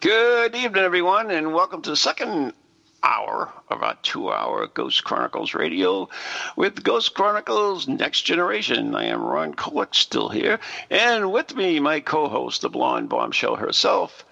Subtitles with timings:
[0.00, 2.54] Good evening, everyone, and welcome to the second
[3.02, 6.08] hour of our two hour Ghost Chronicles radio
[6.56, 8.94] with Ghost Chronicles Next Generation.
[8.94, 10.58] I am Ron Kolek, still here,
[10.90, 14.24] and with me, my co host, the blonde bombshell herself.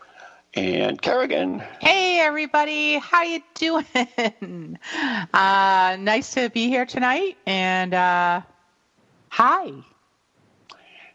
[0.54, 1.62] Ann Kerrigan.
[1.82, 3.84] Hey everybody, how you doing?
[5.34, 8.40] Uh, nice to be here tonight, and uh,
[9.28, 9.70] hi.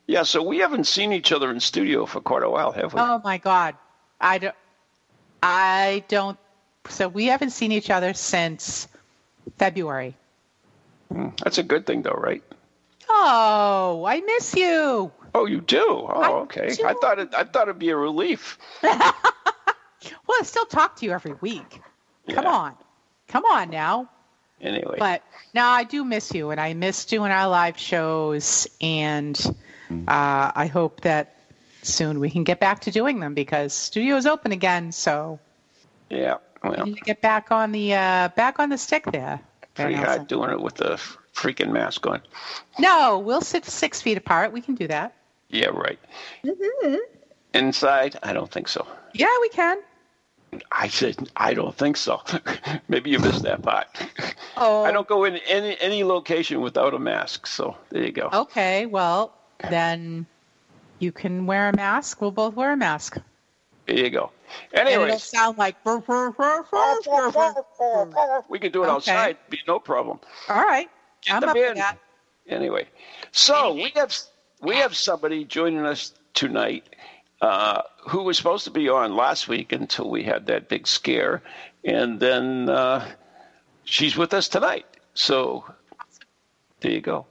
[0.05, 2.99] Yeah, so we haven't seen each other in studio for quite a while, have we?
[2.99, 3.75] Oh my God,
[4.23, 4.55] I don't.
[5.43, 6.37] I don't.
[6.89, 8.87] So we haven't seen each other since
[9.57, 10.15] February.
[11.11, 12.41] Hmm, That's a good thing, though, right?
[13.09, 15.11] Oh, I miss you.
[15.35, 15.83] Oh, you do?
[15.85, 16.73] Oh, I okay.
[16.73, 16.85] do.
[16.85, 17.35] I thought it.
[17.35, 18.57] I thought it'd be a relief.
[20.27, 21.81] Well, I still talk to you every week.
[22.29, 22.75] Come on,
[23.29, 24.09] come on now.
[24.59, 24.97] Anyway.
[24.99, 29.39] But no, I do miss you, and I miss doing our live shows, and
[30.07, 31.37] uh, I hope that
[31.85, 34.91] soon we can get back to doing them because studio is open again.
[34.91, 35.39] So
[36.09, 36.37] yeah.
[36.63, 39.39] we Well, need to get back on the uh, back on the stick there.
[39.75, 40.95] pretty hard doing it with the
[41.33, 42.21] freaking mask on.
[42.79, 44.51] No, we'll sit six feet apart.
[44.51, 45.15] We can do that.
[45.49, 45.99] Yeah, right.
[47.53, 48.85] Inside, I don't think so.
[49.13, 49.77] Yeah, we can.
[50.71, 52.21] I said I don't think so.
[52.87, 53.87] Maybe you missed that part.
[54.55, 57.47] Oh, I don't go in any any location without a mask.
[57.47, 58.29] So there you go.
[58.31, 59.33] Okay, well
[59.69, 60.27] then
[60.99, 62.21] you can wear a mask.
[62.21, 63.17] We'll both wear a mask.
[63.87, 64.31] There you go.
[64.73, 65.75] And it'll sound like.
[65.85, 66.01] All
[68.49, 68.91] we can do it Okay.
[68.93, 69.37] outside.
[69.49, 70.19] Be no problem.
[70.49, 70.89] All right,
[71.25, 71.97] Get I'm up for that.
[72.47, 72.87] Anyway,
[73.31, 74.15] so we have
[74.61, 76.83] we have somebody joining us tonight
[77.41, 81.41] uh, who was supposed to be on last week until we had that big scare,
[81.83, 83.05] and then uh,
[83.83, 84.85] she's with us tonight.
[85.13, 85.65] So
[86.81, 87.25] there you go.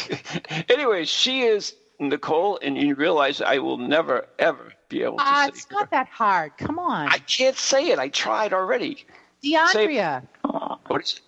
[0.68, 5.34] anyway, she is Nicole, and you realize I will never ever be able to Ah,
[5.34, 5.76] say it's her.
[5.76, 6.56] not that hard.
[6.56, 7.98] Come on, I can't say it.
[7.98, 8.98] I tried already.
[9.42, 10.22] DeAndrea.
[10.86, 11.20] What is it?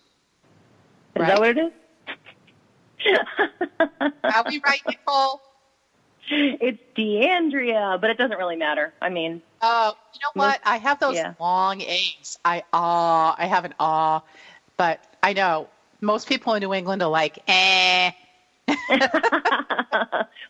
[1.20, 1.28] Is Right.
[1.28, 1.72] that what it is?
[4.34, 5.41] Are we right, Nicole?
[6.30, 8.92] it's DeAndrea, but it doesn't really matter.
[9.00, 10.60] I mean, Uh, you know what?
[10.64, 11.34] I have those Yeah.
[11.38, 12.38] long A's.
[12.44, 14.22] I ah, I have an ah,
[14.76, 15.70] but I know
[16.00, 18.10] most people in New England are like, eh.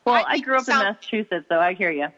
[0.05, 2.09] well, I I, grew up sound- in Massachusetts, so I hear you.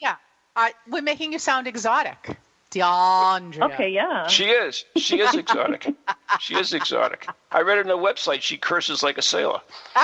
[0.00, 0.16] Yeah,
[0.54, 2.36] I, we're making you sound exotic,
[2.70, 3.72] DeAndrea.
[3.72, 4.26] Okay, yeah.
[4.26, 4.84] She is.
[4.96, 5.94] She is exotic.
[6.40, 7.28] she is exotic.
[7.50, 9.60] I read on the website she curses like a sailor.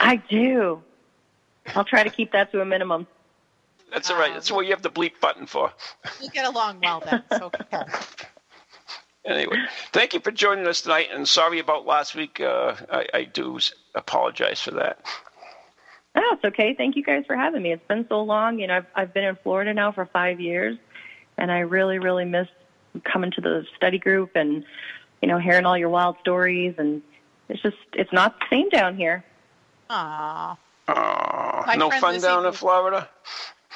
[0.00, 0.82] I do.
[1.74, 3.06] I'll try to keep that to a minimum.
[3.92, 4.32] That's all right.
[4.32, 5.72] That's what you have the bleep button for.
[6.20, 7.22] We'll get along well then.
[7.30, 7.82] It's okay.
[9.28, 9.56] Anyway,
[9.92, 12.40] thank you for joining us tonight, and sorry about last week.
[12.40, 13.58] Uh, I, I do
[13.94, 15.04] apologize for that.
[16.14, 16.72] Oh, it's okay.
[16.74, 17.72] Thank you guys for having me.
[17.72, 18.58] It's been so long.
[18.58, 20.78] You know, I've, I've been in Florida now for five years,
[21.36, 22.48] and I really, really miss
[23.04, 24.64] coming to the study group and,
[25.20, 26.74] you know, hearing all your wild stories.
[26.78, 27.02] And
[27.50, 29.22] it's just, it's not the same down here.
[29.90, 30.56] Aw.
[30.88, 33.06] Aw, My no fun Lizzie down in Florida.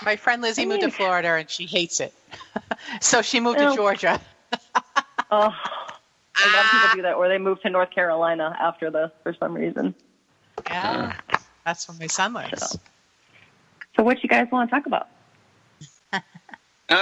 [0.03, 2.15] My friend Lizzie moved to Florida and she hates it.
[3.03, 3.77] so she moved to Oh.
[3.77, 4.19] Georgia.
[5.33, 9.11] Oh, a lot of people do that, or they move to North Carolina after this
[9.23, 9.95] for some reason.
[10.67, 11.15] Yeah.
[11.65, 12.77] That's where my son lives.
[13.97, 15.09] So, what you guys want to talk about?
[16.13, 16.21] I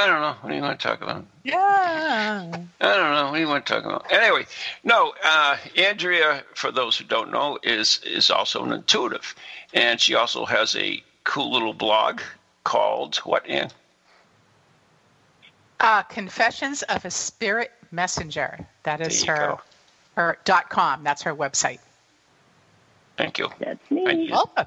[0.07, 0.37] don't know.
[0.41, 1.27] What do you want to talk about?
[1.43, 2.53] Yeah.
[2.81, 3.27] I don't know.
[3.31, 4.13] What do you want to talk about?
[4.13, 4.47] Anyway,
[4.85, 5.13] no.
[5.25, 9.35] Uh, Andrea, for those who don't know, is is also an intuitive,
[9.75, 12.21] and she also has a cool little blog
[12.63, 13.45] called what?
[13.49, 13.71] Ann?
[15.81, 18.67] Uh, Confessions of a Spirit Messenger.
[18.85, 19.61] That is her go.
[20.17, 21.03] her dot com.
[21.05, 21.79] That's her website.
[23.17, 23.49] Thank you.
[23.59, 24.29] That's me.
[24.31, 24.67] Welcome.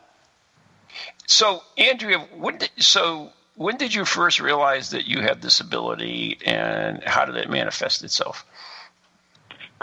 [1.26, 6.38] So, Andrea, when did, so when did you first realize that you had this ability,
[6.46, 8.46] and how did it manifest itself?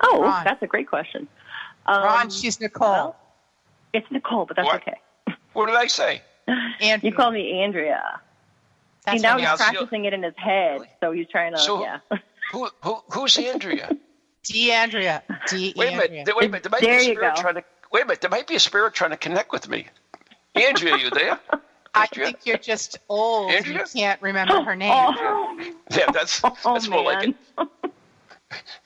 [0.03, 0.45] Oh, Ron.
[0.45, 1.27] that's a great question.
[1.87, 2.89] Um, Ron, she's Nicole.
[2.91, 3.17] well,
[3.93, 4.83] it's Nicole, but that's What?
[4.83, 4.99] okay.
[5.53, 6.23] What did I say?
[6.81, 8.21] and You call me Andrea.
[9.05, 9.43] That's See, now funny.
[9.43, 10.89] Yeah, he's practicing it in his head, Really?
[11.01, 11.99] so he's trying to, So- yeah.
[12.53, 13.91] Who, who who's Andrea?
[14.45, 15.23] DeAndrea.
[15.49, 15.77] DeAndrea.
[15.77, 16.29] Wait a minute.
[16.37, 16.63] Wait a minute.
[16.65, 17.41] There might There be a you spirit go.
[17.43, 17.65] trying to.
[17.93, 18.21] Wait a minute.
[18.21, 19.87] There might be a spirit trying to connect with me.
[20.55, 21.39] Andrea, you there?
[21.95, 23.51] I think you're just old.
[23.51, 23.79] Andrea?
[23.79, 24.93] You can't remember her name.
[24.95, 25.59] Oh,
[25.91, 27.35] Yeah, that's oh that's more like it.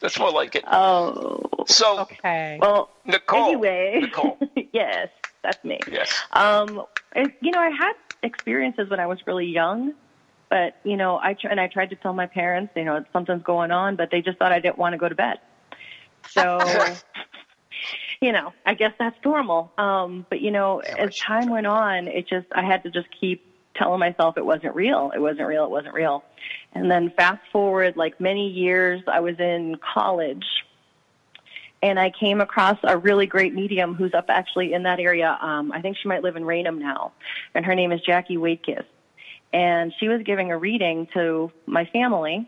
[0.01, 0.65] That's more like it.
[0.71, 1.41] Oh.
[1.67, 2.59] So Okay.
[2.61, 3.45] Well, Nicole.
[3.47, 3.99] anyway.
[4.03, 4.37] Nicole.
[4.75, 5.09] yes,
[5.43, 5.81] that's me.
[5.91, 6.13] Yes.
[6.33, 6.83] Um,
[7.41, 9.95] you know, I had experiences when I was really young,
[10.55, 13.43] but you know, I tr- and I tried to tell my parents, you know, something's
[13.43, 15.41] going on, but they just thought I didn't want to go to bed.
[16.31, 16.61] So,
[18.21, 19.73] you know, I guess that's normal.
[19.79, 23.45] Um, but you know, as time went on, it just I had to just keep
[23.75, 25.11] telling myself it wasn't real.
[25.13, 25.65] It wasn't real.
[25.65, 26.23] It wasn't real.
[26.73, 30.47] And then fast forward like many years, I was in college
[31.83, 35.37] and I came across a really great medium who's up actually in that area.
[35.43, 37.11] Um, I think she might live in Raynham now,
[37.57, 38.85] and her name is Jackie Waitkiss.
[39.55, 42.47] And she was giving a reading to my family,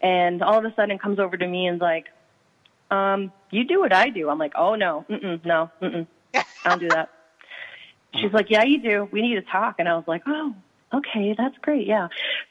[0.00, 2.06] and all of a sudden comes over to me and's like,
[2.90, 6.78] um, "You do what I do." I'm like, "Oh no, mm-mm, no, mm-mm, I don't
[6.78, 7.10] do that."
[8.14, 9.08] She's like, "Yeah, you do.
[9.10, 10.54] We need to talk." And I was like, "Oh,
[10.94, 11.86] okay, that's great.
[11.86, 12.08] Yeah."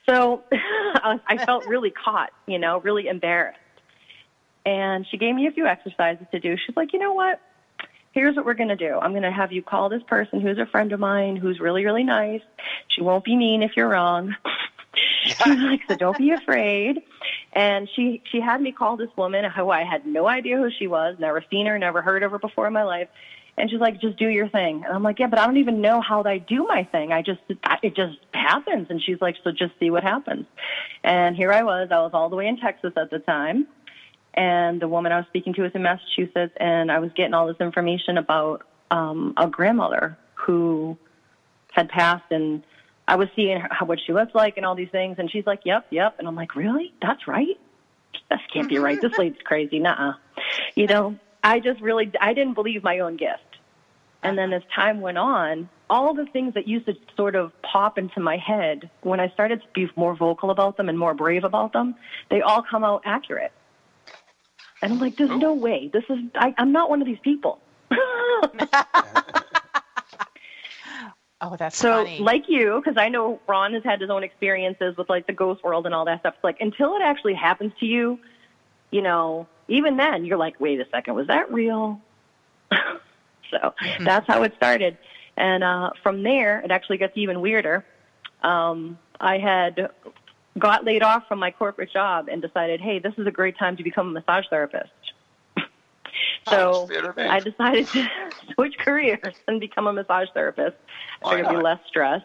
[0.08, 3.58] So I, I felt really caught, you know, really embarrassed
[4.68, 6.58] and she gave me a few exercises to do.
[6.58, 7.40] She's like, you know what?
[8.18, 8.98] Here's what we're going to do.
[9.00, 11.86] I'm going to have you call this person who's a friend of mine who's really,
[11.86, 12.42] really nice.
[12.88, 14.36] She won't be mean if you're wrong.
[15.24, 17.04] She's like, so don't be afraid.
[17.54, 20.88] And she she had me call this woman who I had no idea who she
[20.88, 23.08] was, never seen her, never heard of her before in my life.
[23.56, 24.84] And she's like, just do your thing.
[24.84, 27.12] And I'm like, yeah, but I don't even know how I do my thing.
[27.12, 27.42] I just,
[27.84, 28.88] it just happens.
[28.90, 30.48] And she's like, so just see what happens.
[31.04, 31.90] And here I was.
[31.92, 33.68] I was all the way in Texas at the time
[34.38, 37.48] and the woman I was speaking to was in Massachusetts, and I was getting all
[37.48, 40.96] this information about um, a grandmother who
[41.72, 42.64] had passed, and
[43.08, 45.46] I was seeing her, how what she looked like and all these things, and she's
[45.48, 46.94] like, "Yep, yep," and I'm like, "Really?
[47.02, 47.60] That's right?
[48.30, 49.02] That can't be right.
[49.02, 49.80] This lady's crazy.
[49.80, 50.14] Nuh-uh."
[50.76, 53.42] You know, I just really I didn't believe my own gift.
[54.24, 57.98] And then as time went on, all the things that used to sort of pop
[57.98, 61.44] into my head, when I started to be more vocal about them and more brave
[61.44, 61.96] about them,
[62.30, 63.52] they all come out accurate.
[64.82, 65.90] And I'm like, there's no way.
[65.92, 67.60] This is, I, I'm not one of these people.
[71.42, 72.20] oh, that's so, funny.
[72.20, 75.64] like you, because I know Ron has had his own experiences with like the ghost
[75.64, 76.36] world and all that stuff.
[76.36, 78.20] It's like, until it actually happens to you,
[78.92, 82.00] you know, even then, you're like, wait a second, was that real?
[83.52, 84.98] so that's how it started.
[85.36, 87.86] And uh, from there, it actually gets even weirder.
[88.44, 89.90] Um, I had
[90.58, 93.78] got laid off from my corporate job and decided, hey, this is a great time
[93.78, 94.90] to become a massage therapist.
[96.50, 97.28] so That's fair to me.
[97.28, 98.10] I decided to
[98.54, 100.78] switch careers and become a massage therapist.
[101.24, 102.22] I figured it'd be less stress.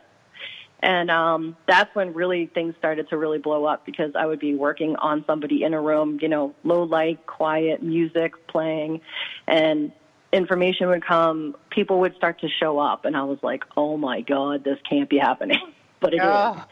[0.83, 4.57] And um, that's when really things started to really blow up because I would be
[4.57, 9.01] working on somebody in a room, you know, low light, quiet, music playing,
[9.47, 9.93] and
[10.33, 11.55] information would come.
[11.71, 15.09] People would start to show up, and I was like, oh my God, this can't
[15.09, 15.61] be happening.
[16.01, 16.63] But it is.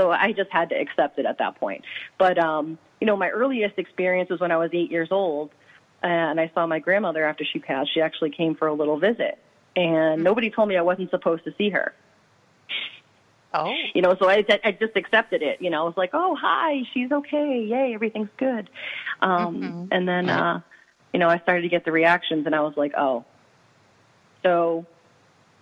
[0.00, 1.84] So I just had to accept it at that point.
[2.18, 5.50] But um, you know, my earliest experience was when I was eight years old,
[6.02, 7.92] and I saw my grandmother after she passed.
[7.92, 9.38] She actually came for a little visit,
[9.76, 11.92] and nobody told me I wasn't supposed to see her.
[13.52, 15.60] oh, You know, so I, I just accepted it.
[15.60, 18.70] You know, I was like, oh, hi, she's okay, yay, everything's good.
[19.20, 19.88] Um, Mhm.
[19.90, 20.60] And then, uh,
[21.12, 23.26] you know, I started to get the reactions, and I was like, oh.
[24.44, 24.86] So,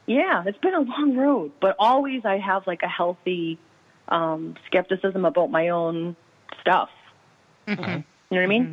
[0.07, 3.59] yeah, it's been a long road, but always I have like a healthy
[4.09, 6.17] um, skepticism about my own
[6.61, 6.89] stuff.
[7.67, 8.05] Mhm.
[8.31, 8.69] You know what I mean?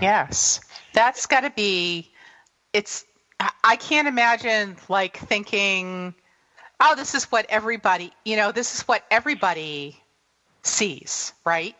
[0.00, 0.60] yes.
[0.92, 2.08] That's got to be.
[2.72, 3.04] It's.
[3.40, 6.14] I- I can't imagine like thinking,
[6.80, 8.12] oh, this is what everybody.
[8.24, 9.96] You know, this is what everybody
[10.62, 11.74] sees, right?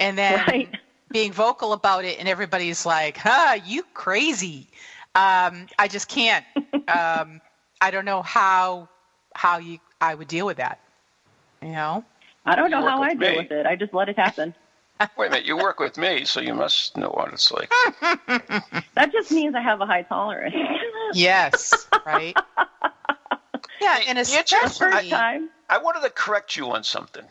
[0.00, 0.70] And then Right.
[1.12, 4.68] being vocal about it, and everybody's like, "Huh, you crazy."
[5.14, 6.44] Um, I just can't.
[6.88, 7.40] Um,
[7.80, 8.88] I don't know how
[9.34, 10.78] how you I would deal with that.
[11.62, 12.04] You know.
[12.44, 13.36] I don't know how I deal me.
[13.38, 13.66] with it.
[13.66, 14.54] I just let it happen.
[15.18, 17.70] Wait a minute, you work with me, so you must know what it's like.
[18.94, 20.54] That just means I have a high tolerance.
[21.12, 21.86] Yes.
[22.04, 22.36] Right.
[23.80, 25.50] Yeah, and The First time.
[25.68, 27.24] I wanted to correct you on something.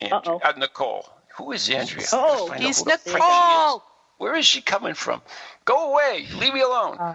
[0.00, 0.40] Andrea, Uh-oh.
[0.44, 1.08] uh, Nicole.
[1.36, 2.06] Who is Andrea?
[2.12, 3.14] Oh, he's who the frick she is.
[3.14, 3.82] Nicole.
[4.18, 5.22] Where is she coming from?
[5.64, 6.26] Go away.
[6.36, 6.98] Leave me alone.
[6.98, 7.14] Uh.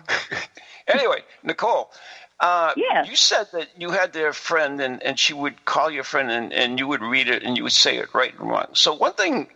[0.88, 1.92] anyway, Nicole,
[2.40, 3.06] uh, Yeah.
[3.06, 6.54] you said that you had their friend and, and she would call your friend and,
[6.54, 8.68] and you would read it and you would say it right and wrong.
[8.74, 9.50] So, one thing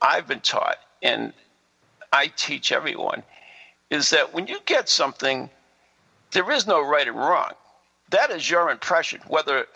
[0.00, 1.32] I've been taught, and
[2.12, 3.22] I teach everyone,
[3.90, 5.50] is that when you get something,
[6.32, 7.52] there is no right and wrong.
[8.10, 9.20] That is your impression.
[9.28, 9.66] Whether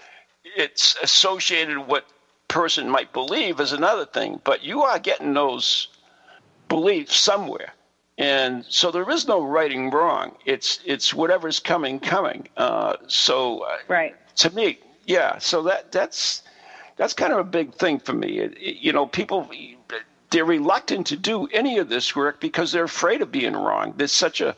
[0.56, 2.04] it's associated with what
[2.48, 5.88] person might believe is another thing, but you are getting those
[6.68, 7.72] beliefs somewhere.
[8.18, 10.36] And so there is no right and wrong.
[10.44, 12.48] It's it's whatever's coming, coming.
[12.56, 14.16] Uh, so uh, Right.
[14.36, 16.42] to me, Yeah, so that that's
[16.96, 18.40] that's kind of a big thing for me.
[18.40, 19.48] It, it, you know, people
[20.30, 23.94] they're reluctant to do any of this work because they're afraid of being wrong.
[23.96, 24.54] There's such a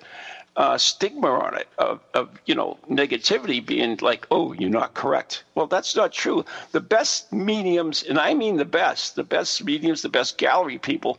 [0.57, 5.45] uh, stigma on it of, of you know negativity being like oh you're not correct
[5.55, 10.03] well that's not true the best mediums and i mean the best the best mediums
[10.03, 11.19] the best gallery people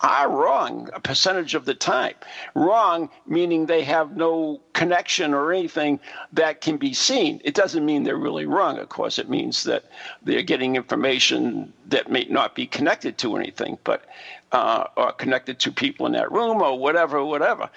[0.00, 2.14] are wrong a percentage of the time.
[2.54, 5.98] Wrong meaning they have no connection or anything
[6.32, 7.40] that can be seen.
[7.44, 9.18] It doesn't mean they're really wrong, of course.
[9.18, 9.84] It means that
[10.22, 14.04] they're getting information that may not be connected to anything, but
[14.52, 17.68] uh, or connected to people in that room or whatever, whatever.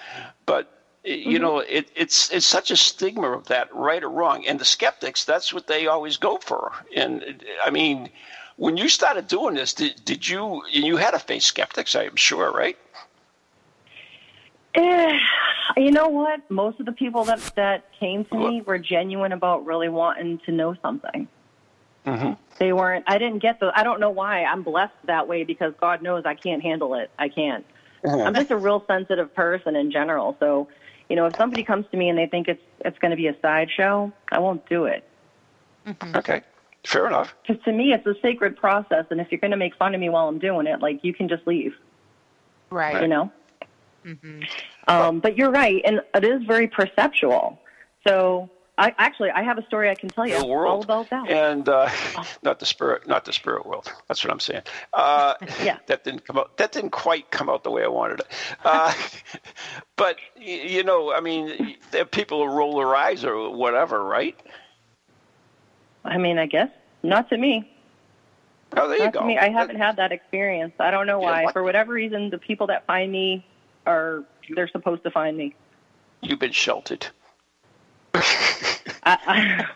[0.46, 0.68] But
[1.04, 1.42] you mm-hmm.
[1.42, 4.46] know, it, it's it's such a stigma of that, right or wrong.
[4.46, 6.72] And the skeptics, that's what they always go for.
[6.94, 8.10] And I mean,
[8.56, 11.94] when you started doing this, did, did you you had to face skeptics?
[11.94, 12.76] I'm sure, right?
[14.74, 15.18] Eh,
[15.76, 16.50] you know what?
[16.50, 20.52] Most of the people that that came to me were genuine about really wanting to
[20.52, 21.28] know something.
[22.06, 22.32] Mm-hmm.
[22.58, 23.04] They weren't.
[23.06, 23.72] I didn't get the.
[23.74, 24.44] I don't know why.
[24.44, 27.10] I'm blessed that way because God knows I can't handle it.
[27.18, 27.64] I can't.
[28.04, 28.26] Mm-hmm.
[28.26, 30.36] I'm just a real sensitive person in general.
[30.40, 30.68] So,
[31.08, 33.28] you know, if somebody comes to me and they think it's it's going to be
[33.28, 35.04] a sideshow, I won't do it.
[35.86, 36.16] Mm-hmm.
[36.16, 36.42] Okay.
[36.84, 37.34] Fair enough.
[37.46, 40.00] Because to me, it's a sacred process, and if you're going to make fun of
[40.00, 41.74] me while I'm doing it, like you can just leave.
[42.70, 43.02] Right.
[43.02, 43.32] You know.
[44.04, 44.42] Mm-hmm.
[44.88, 47.60] Um, but you're right, and it is very perceptual.
[48.06, 51.28] So I actually I have a story I can tell you all about that.
[51.28, 51.90] And uh,
[52.42, 53.92] not the spirit, not the spirit world.
[54.08, 54.62] That's what I'm saying.
[54.92, 56.56] Uh, yeah, that didn't come out.
[56.56, 58.26] That didn't quite come out the way I wanted it.
[58.64, 58.92] Uh,
[59.96, 61.76] but you know, I mean,
[62.10, 64.38] people roll their eyes or whatever, right?
[66.04, 66.70] I mean, I guess
[67.02, 67.68] not to me.
[68.76, 69.20] Oh, there not you go.
[69.20, 69.38] To me.
[69.38, 70.72] I haven't had that experience.
[70.78, 71.42] I don't know why.
[71.42, 73.44] Yeah, For whatever reason, the people that find me
[73.86, 75.54] are they're supposed to find me.
[76.20, 77.06] You've been sheltered.
[79.04, 79.66] I,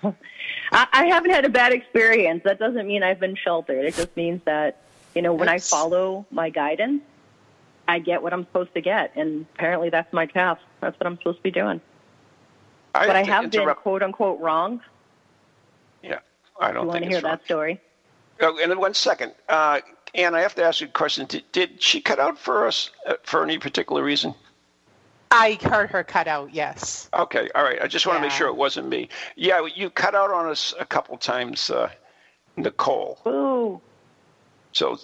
[0.72, 2.42] I, I haven't had a bad experience.
[2.44, 3.84] That doesn't mean I've been sheltered.
[3.84, 4.82] It just means that
[5.14, 5.72] you know when it's...
[5.72, 7.02] I follow my guidance,
[7.88, 10.58] I get what I'm supposed to get, and apparently that's my path.
[10.80, 11.80] That's what I'm supposed to be doing.
[12.94, 14.80] I but I have been quote unquote wrong
[16.60, 17.80] I don't you want to hear that story.
[18.40, 19.80] Oh, and then one second, uh,
[20.14, 21.26] Anne, I have to ask you a question.
[21.26, 24.34] Did, did she cut out for us uh, for any particular reason?
[25.30, 26.54] I heard her cut out.
[26.54, 27.08] Yes.
[27.12, 27.48] Okay.
[27.54, 27.80] All right.
[27.82, 29.08] I just want to make sure it wasn't me.
[29.34, 31.90] Yeah, you cut out on us a couple times, uh,
[32.56, 33.18] Nicole.
[33.26, 33.80] Ooh.
[34.72, 34.98] So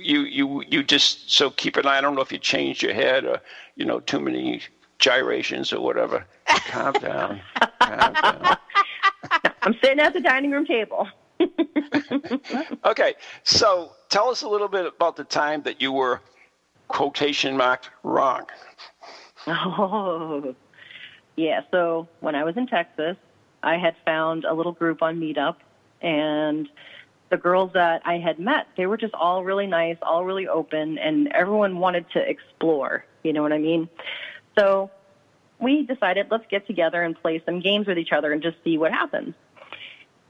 [0.00, 1.98] you you you just so keep an eye.
[1.98, 3.40] I don't know if you changed your head or
[3.76, 4.60] you know too many
[4.98, 6.24] gyrations or whatever.
[6.46, 7.40] Calm down.
[7.80, 8.56] Calm down.
[9.62, 11.08] I'm sitting at the dining room table.
[12.84, 16.20] okay, so tell us a little bit about the time that you were
[16.88, 18.46] quotation mark wrong.
[19.46, 20.54] Oh,
[21.36, 21.62] yeah.
[21.70, 23.16] So when I was in Texas,
[23.62, 25.56] I had found a little group on Meetup,
[26.02, 26.68] and
[27.30, 30.98] the girls that I had met, they were just all really nice, all really open,
[30.98, 33.04] and everyone wanted to explore.
[33.22, 33.88] You know what I mean?
[34.58, 34.90] So
[35.58, 38.78] we decided let's get together and play some games with each other and just see
[38.78, 39.34] what happens.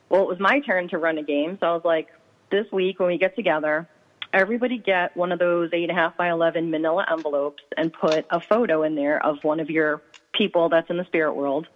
[0.08, 2.08] Well, it was my turn to run a game, so I was like,
[2.50, 3.88] this week when we get together,
[4.32, 8.26] everybody get one of those eight and a half by eleven manila envelopes and put
[8.30, 10.02] a photo in there of one of your
[10.32, 11.66] people that's in the spirit world.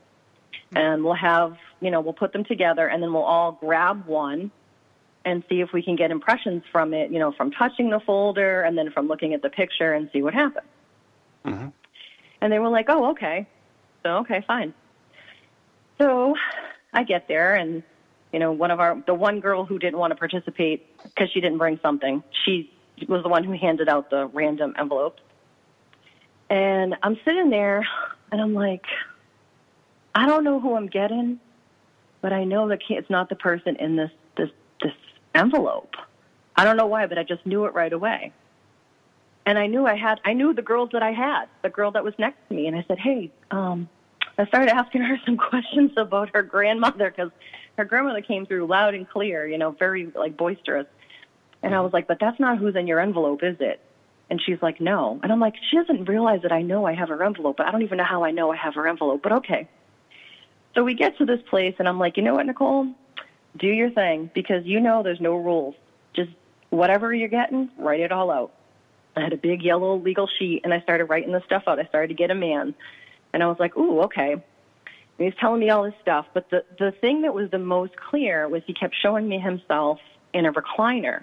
[0.74, 4.50] And we'll have, you know, we'll put them together and then we'll all grab one
[5.24, 8.62] and see if we can get impressions from it, you know, from touching the folder
[8.62, 10.66] and then from looking at the picture and see what happens.
[11.44, 11.68] Mm-hmm.
[12.40, 13.46] And they were like, oh, okay.
[14.02, 14.74] So, okay, fine.
[15.98, 16.34] So
[16.92, 17.82] I get there and
[18.32, 21.40] you know, one of our, the one girl who didn't want to participate because she
[21.40, 22.70] didn't bring something, she
[23.08, 25.22] was the one who handed out the random envelopes.
[26.50, 27.86] And I'm sitting there
[28.30, 28.84] and I'm like,
[30.14, 31.40] I don't know who I'm getting,
[32.20, 34.50] but I know that it's not the person in this, this,
[34.82, 34.92] this
[35.34, 35.94] envelope.
[36.56, 38.32] I don't know why, but I just knew it right away.
[39.48, 42.04] And I knew I had, I knew the girls that I had, the girl that
[42.04, 42.66] was next to me.
[42.66, 43.88] And I said, Hey, um,
[44.36, 47.30] I started asking her some questions about her grandmother because
[47.78, 50.86] her grandmother came through loud and clear, you know, very like boisterous.
[51.62, 53.80] And I was like, but that's not who's in your envelope, is it?
[54.28, 55.18] And she's like, no.
[55.22, 57.70] And I'm like, she doesn't realize that I know I have her envelope, but I
[57.70, 59.66] don't even know how I know I have her envelope, but okay.
[60.74, 62.88] So we get to this place, and I'm like, you know what, Nicole?
[63.56, 65.74] Do your thing because you know there's no rules.
[66.12, 66.32] Just
[66.68, 68.52] whatever you're getting, write it all out.
[69.16, 71.78] I had a big yellow legal sheet, and I started writing the stuff out.
[71.78, 72.74] I started to get a man.
[73.32, 74.32] And I was like, ooh, okay.
[74.32, 74.42] And
[75.18, 76.26] he's telling me all this stuff.
[76.32, 79.98] But the, the thing that was the most clear was he kept showing me himself
[80.32, 81.22] in a recliner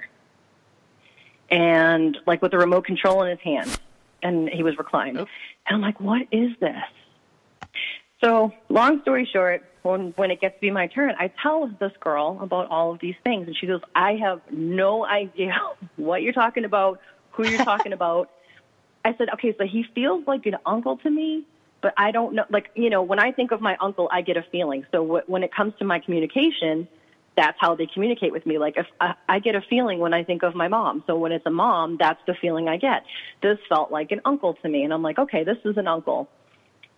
[1.49, 3.79] and like with a remote control in his hand.
[4.21, 5.17] And he was reclined.
[5.17, 5.27] And
[5.67, 6.83] I'm like, what is this?
[8.23, 11.91] So, long story short, when when it gets to be my turn, I tell this
[11.99, 15.55] girl about all of these things, and she goes, "I have no idea
[15.95, 16.99] what you're talking about,
[17.35, 18.29] who you're talking about."
[19.03, 21.45] I said, "Okay, so he feels like an uncle to me,
[21.81, 22.45] but I don't know.
[22.49, 24.85] Like, you know, when I think of my uncle, I get a feeling.
[24.91, 26.87] So w- when it comes to my communication."
[27.37, 28.57] That's how they communicate with me.
[28.57, 31.03] Like if I, I get a feeling when I think of my mom.
[31.05, 33.03] So when it's a mom, that's the feeling I get.
[33.41, 36.29] This felt like an uncle to me, and I'm like, okay, this is an uncle.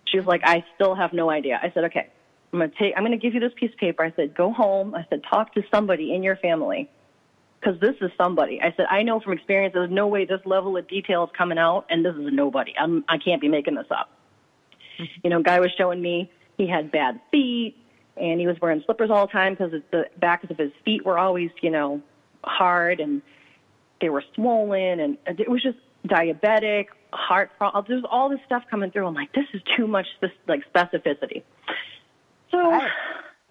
[0.06, 1.58] She's like, I still have no idea.
[1.60, 2.06] I said, okay,
[2.52, 4.04] I'm going to take, I'm going to give you this piece of paper.
[4.04, 4.94] I said, go home.
[4.94, 6.88] I said, talk to somebody in your family
[7.60, 8.60] because this is somebody.
[8.62, 11.58] I said, I know from experience there's no way this level of detail is coming
[11.58, 12.72] out, and this is a nobody.
[12.78, 14.10] I'm, I can't be making this up.
[15.00, 15.20] Mm-hmm.
[15.24, 17.76] You know, guy was showing me he had bad feet,
[18.16, 21.18] and he was wearing slippers all the time because the backs of his feet were
[21.18, 22.00] always, you know,
[22.44, 23.22] hard and
[24.00, 27.84] they were swollen, and it was just diabetic, heart problem.
[27.88, 29.06] There's all this stuff coming through.
[29.06, 31.42] I'm like, this is too much, this like specificity.
[32.50, 32.90] So right.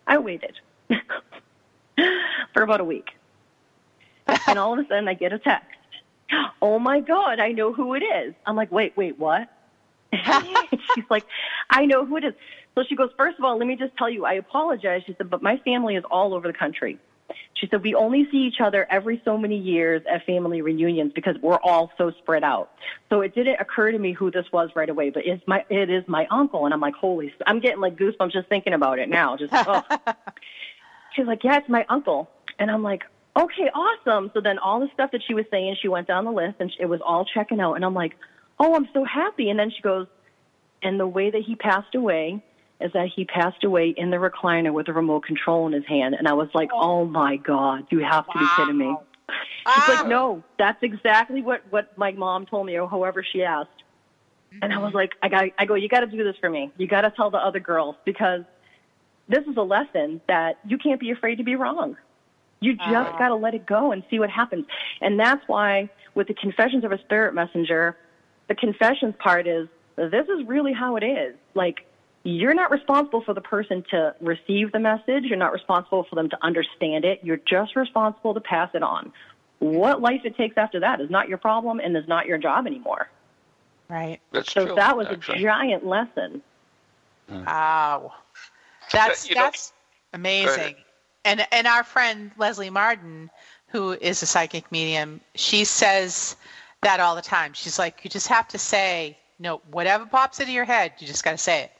[0.07, 0.55] I waited
[2.53, 3.09] for about a week.
[4.47, 5.67] and all of a sudden I get a text.
[6.59, 8.33] Oh my God, I know who it is.
[8.45, 9.47] I'm like, wait, wait, what?
[10.11, 11.23] she's like,
[11.69, 12.33] I know who it is.
[12.75, 15.03] So she goes, first of all, let me just tell you, I apologize.
[15.05, 16.99] She said, but my family is all over the country.
[17.53, 21.35] She said, we only see each other every so many years at family reunions because
[21.41, 22.71] we're all so spread out.
[23.09, 25.89] So it didn't occur to me who this was right away, but it's my, it
[25.89, 26.65] is my uncle.
[26.65, 29.37] And I'm like, holy, I'm getting like goosebumps just thinking about it now.
[29.37, 29.81] Just, oh.
[31.15, 32.29] She's like, yeah, it's my uncle.
[32.59, 33.03] And I'm like,
[33.37, 34.31] okay, awesome.
[34.33, 36.71] So then all the stuff that she was saying, she went down the list and
[36.79, 37.73] it was all checking out.
[37.73, 38.15] And I'm like,
[38.59, 39.49] oh, I'm so happy.
[39.49, 40.07] And then she goes,
[40.81, 42.43] and the way that he passed away,
[42.79, 46.15] is that he passed away in the recliner with a remote control in his hand.
[46.15, 48.41] And I was like, oh, oh my God, you have to wow.
[48.41, 48.95] be kidding me.
[49.65, 49.73] Ah.
[49.73, 53.69] She's like, no, that's exactly what, what my mom told me or however she asked.
[54.61, 54.97] And I was mm-hmm.
[54.97, 56.71] like, I got, I go, you got to do this for me.
[56.77, 58.41] You got to tell the other girls because
[59.27, 61.97] this is a lesson that you can't be afraid to be wrong.
[62.59, 64.65] You just uh, got to let it go and see what happens.
[65.01, 67.95] And that's why with the confessions of a spirit messenger,
[68.47, 71.35] the confessions part is this is really how it is.
[71.53, 71.85] Like
[72.23, 75.25] you're not responsible for the person to receive the message.
[75.25, 77.19] You're not responsible for them to understand it.
[77.23, 79.11] You're just responsible to pass it on.
[79.59, 82.67] What life it takes after that is not your problem and is not your job
[82.67, 83.09] anymore.
[83.89, 84.19] Right.
[84.31, 85.39] That's so true, that was actually.
[85.39, 86.41] a giant lesson.
[87.29, 88.13] Wow.
[88.91, 89.73] That's that's
[90.13, 90.75] amazing.
[91.27, 93.29] And and our friend Leslie Martin,
[93.67, 96.35] who is a psychic medium, she says
[96.81, 97.53] that all the time.
[97.53, 101.23] She's like, you just have to say, no, whatever pops into your head, you just
[101.23, 101.71] got to say it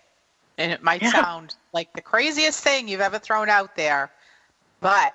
[0.58, 1.12] and it might yeah.
[1.12, 4.12] sound like the craziest thing you've ever thrown out there,
[4.82, 5.14] but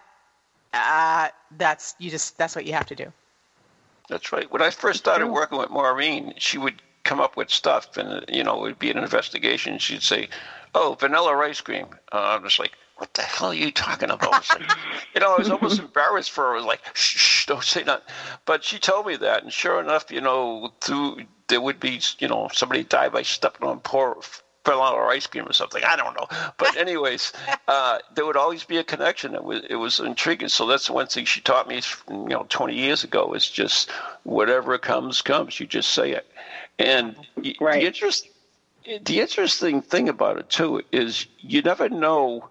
[0.73, 3.12] uh, that's you just that's what you have to do.
[4.09, 4.51] That's right.
[4.51, 8.45] When I first started working with Maureen, she would come up with stuff, and you
[8.45, 9.79] know, it would be an investigation.
[9.79, 10.29] She'd say,
[10.75, 14.48] "Oh, vanilla ice cream." Uh, I'm just like, "What the hell are you talking about?"
[15.14, 16.52] You know, I was almost embarrassed for her.
[16.52, 18.05] I was like, "Shh, shh don't say that."
[18.44, 22.28] But she told me that, and sure enough, you know, through there would be, you
[22.28, 24.16] know, somebody die by stepping on poor
[24.64, 25.83] vanilla or ice cream or something.
[25.85, 26.26] I don't know.
[26.57, 27.33] But anyways,
[27.68, 29.35] uh, there would always be a connection.
[29.35, 30.48] It was it was intriguing.
[30.48, 31.81] So that's the one thing she taught me.
[32.09, 33.90] You know, 20 years ago is just
[34.24, 35.59] whatever comes comes.
[35.61, 36.26] You just say it.
[36.78, 37.16] And
[37.61, 37.81] right.
[37.81, 38.28] the interest
[39.05, 42.48] the interesting thing about it too is you never know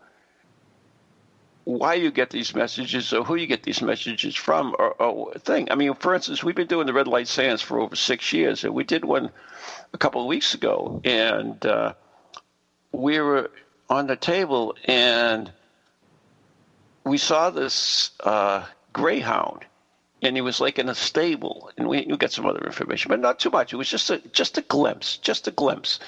[1.63, 5.69] why you get these messages or who you get these messages from or, or thing.
[5.71, 8.63] I mean, for instance, we've been doing the red light seance for over six years,
[8.63, 9.30] and we did one
[9.93, 11.93] a couple of weeks ago, and uh,
[12.91, 13.52] we were
[13.89, 15.52] on the table and
[17.04, 19.65] we saw this uh, greyhound
[20.21, 23.19] and he was like in a stable and we, we got some other information but
[23.19, 26.00] not too much it was just a just a glimpse just a glimpse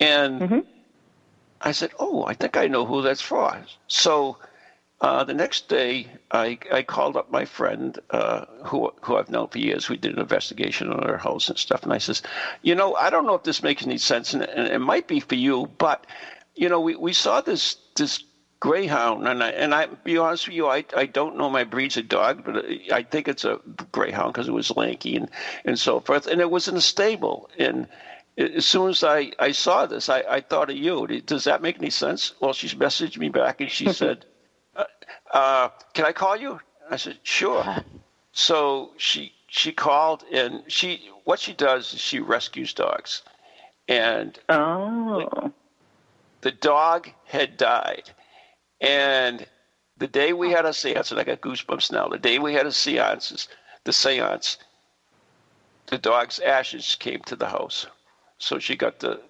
[0.00, 0.58] and mm-hmm.
[1.60, 4.36] i said oh i think i know who that's for so
[5.00, 9.48] uh, the next day, I, I called up my friend uh, who who I've known
[9.48, 12.22] for years, We did an investigation on our house and stuff, and I says,
[12.62, 15.20] you know, I don't know if this makes any sense, and, and it might be
[15.20, 16.04] for you, but
[16.56, 18.24] you know, we, we saw this this
[18.58, 21.96] greyhound, and I and I be honest with you, I I don't know my breeds
[21.96, 23.60] of dog, but I think it's a
[23.92, 25.30] greyhound because it was lanky and
[25.64, 27.86] and so forth, and it was in a stable, and
[28.36, 31.06] as soon as I, I saw this, I, I thought of you.
[31.06, 32.34] Does that make any sense?
[32.40, 34.24] Well, she messaged me back and she said,
[35.32, 36.60] uh, can I call you?
[36.90, 37.64] I said, sure.
[38.32, 43.22] So she she called and she what she does is she rescues dogs,
[43.88, 45.52] and oh.
[46.42, 48.10] the, dog had died,
[48.80, 49.46] and
[49.96, 52.08] the day we had a seance, and I got goosebumps now.
[52.08, 53.48] The day we had a seance,
[53.84, 54.58] the seance,
[55.86, 57.86] the dog's ashes came to the house,
[58.38, 59.20] so she got the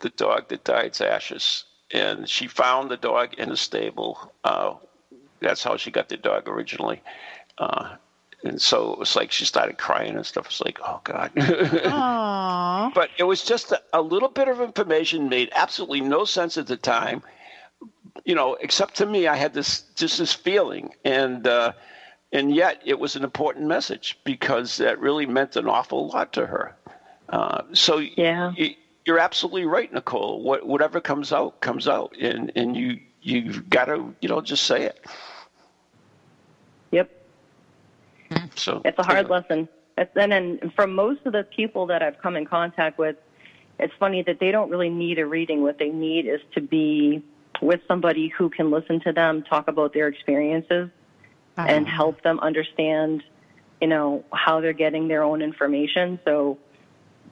[0.00, 4.32] the dog that died's ashes and she found the dog in a stable.
[4.44, 4.74] Uh,
[5.40, 7.02] that's how she got the dog originally.
[7.58, 7.96] Uh,
[8.44, 10.46] and so it was like she started crying and stuff.
[10.46, 11.32] It's like, oh God.
[11.34, 12.94] Aww.
[12.94, 16.66] but it was just a, a little bit of information made absolutely no sense at
[16.66, 17.22] the time.
[18.24, 21.72] You know, except to me, I had this just this feeling, and uh,
[22.32, 26.44] and yet it was an important message because that really meant an awful lot to
[26.46, 26.76] her.
[27.28, 28.52] Uh, so Yeah.
[28.58, 30.42] y- you're absolutely right, Nicole.
[30.42, 34.64] What, whatever comes out comes out, and and you you've got to you know just
[34.64, 35.04] say it.
[36.90, 37.10] Yep.
[38.30, 39.68] Hmm, so It's a hard lesson.
[39.96, 43.16] It's, and then from most of the people that I've come in contact with,
[43.78, 45.62] it's funny that they don't really need a reading.
[45.62, 47.22] What they need is to be
[47.60, 50.90] with somebody who can listen to them talk about their experiences
[51.56, 51.66] uh-huh.
[51.68, 53.22] and help them understand,
[53.80, 56.18] you know, how they're getting their own information.
[56.24, 56.58] So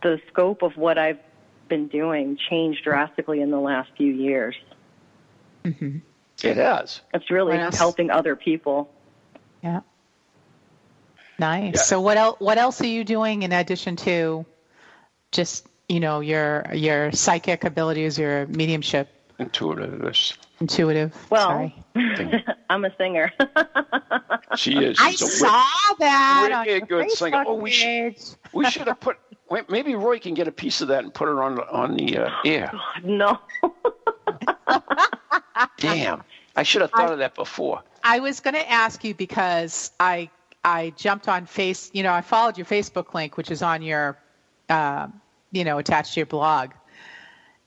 [0.02, 1.20] the scope of what I've
[1.68, 4.54] been doing changed drastically in the last few years.
[5.64, 5.98] Mm-hmm.
[6.42, 7.00] It has.
[7.14, 8.90] It's really helping other people.
[9.66, 9.80] Yeah.
[11.38, 11.74] Nice.
[11.74, 11.80] Yeah.
[11.82, 12.36] So what else?
[12.40, 14.46] What else are you doing in addition to
[15.32, 20.00] just you know your your psychic abilities, your mediumship, Intuitive.
[20.00, 20.32] This.
[20.60, 21.14] intuitive?
[21.28, 21.74] Well, Sorry.
[22.70, 23.32] I'm a singer.
[24.56, 24.96] She is.
[24.98, 25.64] I She's a saw
[25.98, 27.44] that on wicked your good singer.
[27.46, 28.16] Oh, we should-
[28.54, 29.18] We should have put.
[29.50, 31.94] Wait, maybe Roy can get a piece of that and put it on the- on
[31.96, 32.72] the uh, air.
[33.04, 33.38] no.
[35.78, 36.22] Damn,
[36.54, 37.82] I should have thought of that before.
[38.06, 40.30] I was going to ask you because I
[40.64, 41.90] I jumped on face.
[41.92, 44.16] You know, I followed your Facebook link, which is on your,
[44.68, 45.08] uh,
[45.50, 46.70] you know, attached to your blog,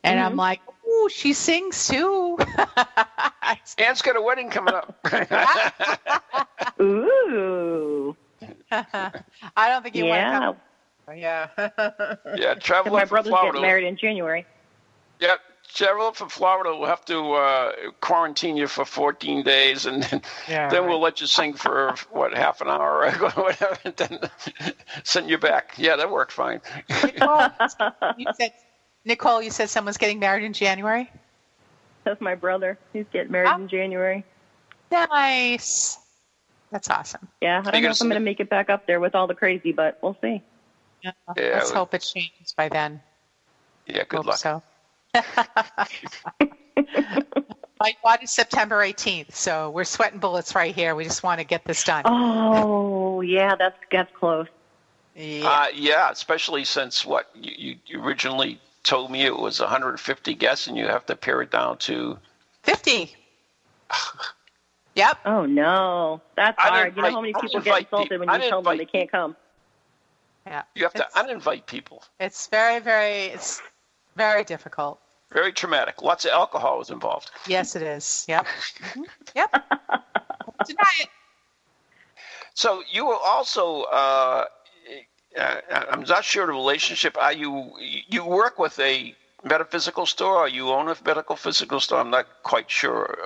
[0.04, 2.38] and I'm like, ooh, she sings too.
[3.78, 4.96] Anne's got a wedding coming up.
[6.82, 8.16] Ooh.
[8.72, 10.40] I don't think you Yeah.
[10.40, 10.56] want
[11.10, 11.18] to come.
[11.18, 11.48] Yeah.
[12.38, 13.52] yeah, travel My brother's Florida.
[13.52, 14.46] getting married in January.
[15.20, 15.36] Yeah,
[15.74, 16.76] travel from Florida.
[16.76, 20.90] We'll have to uh, quarantine you for 14 days, and then, Yeah, then right.
[20.90, 24.20] we'll let you sing for what half an hour or whatever, and then
[25.04, 25.74] send you back.
[25.78, 26.62] Yeah, that worked fine.
[27.04, 27.48] Nicole,
[28.18, 28.54] you said,
[29.06, 31.10] Nicole, you said someone's getting married in January.
[32.04, 32.78] That's my brother.
[32.94, 33.56] He's getting married Ah.
[33.56, 34.24] in January.
[34.92, 35.98] Nice.
[36.72, 37.28] That's awesome.
[37.42, 39.28] Yeah, I don't know if I'm going to make it back up there with all
[39.28, 40.42] the crazy, but we'll see.
[41.04, 43.02] Yeah, Yeah, let's we- hope it changes by then.
[43.88, 44.38] Yeah, good hope luck.
[44.38, 44.62] so.
[47.80, 50.96] My is September 18th, so we're sweating bullets right here.
[50.96, 52.04] We just want to get this done.
[52.06, 54.48] Oh, yeah, that's that's close.
[55.16, 55.48] Yeah.
[55.48, 60.78] Uh, yeah, especially since what you, you originally told me it was 150 guests, and
[60.78, 62.18] you have to pare it down to.
[62.64, 63.16] 50.
[64.96, 65.18] yep.
[65.26, 66.96] Oh no, that's I'd hard.
[66.96, 69.12] You know how many people get insulted people- when I'd you tell them they can't
[69.12, 69.36] come.
[70.46, 70.64] Yeah.
[70.76, 72.04] You have to uninvite people.
[72.20, 73.62] it's very, very, it's
[74.20, 75.00] very difficult.
[75.32, 76.02] Very traumatic.
[76.02, 77.30] Lots of alcohol was involved.
[77.48, 78.26] Yes, it is.
[78.28, 78.46] Yep.
[78.94, 79.04] Mhm.
[79.36, 79.52] Yep.
[80.68, 81.10] Deny it.
[82.54, 83.84] So you were also.
[83.84, 84.46] Uh,
[85.38, 85.56] uh,
[85.92, 87.16] I'm not sure the relationship.
[87.18, 92.00] Are you you work with a metaphysical store, or you own a medical physical store?
[92.00, 93.18] I'm not quite sure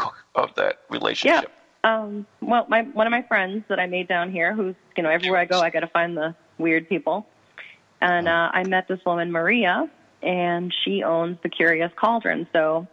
[0.00, 1.26] uh, of that relationship.
[1.26, 1.40] Yeah.
[1.40, 1.52] relationship.
[1.84, 5.10] Um, well, my one of my friends that I made down here, who's you know
[5.10, 7.26] everywhere I go, I got to find the weird people,
[8.00, 9.90] and uh, I met this woman Maria,
[10.22, 12.46] and she owns the Curious Cauldron.
[12.52, 12.86] So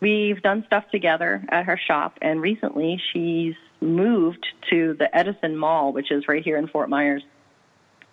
[0.00, 5.92] we've done stuff together at her shop, and recently she's moved to the Edison Mall,
[5.92, 7.22] which is right here in Fort Myers.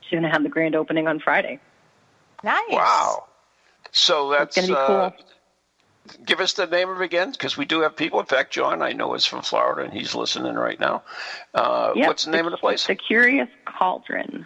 [0.02, 1.60] She's going to have the grand opening on Friday.
[2.44, 2.62] Nice.
[2.70, 3.26] Wow.
[3.92, 5.10] So that's gonna be uh,
[6.26, 8.20] give us the name of it again, because we do have people.
[8.20, 11.04] In fact, John, I know is from Florida, and he's listening right now.
[11.54, 12.88] Uh, Yep, what's the name of the place?
[12.88, 14.46] The Curious Cauldron.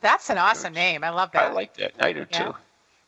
[0.00, 1.04] That's an awesome name.
[1.04, 1.50] I love that.
[1.50, 1.92] I like that.
[2.00, 2.44] I do Yeah.
[2.44, 2.54] too.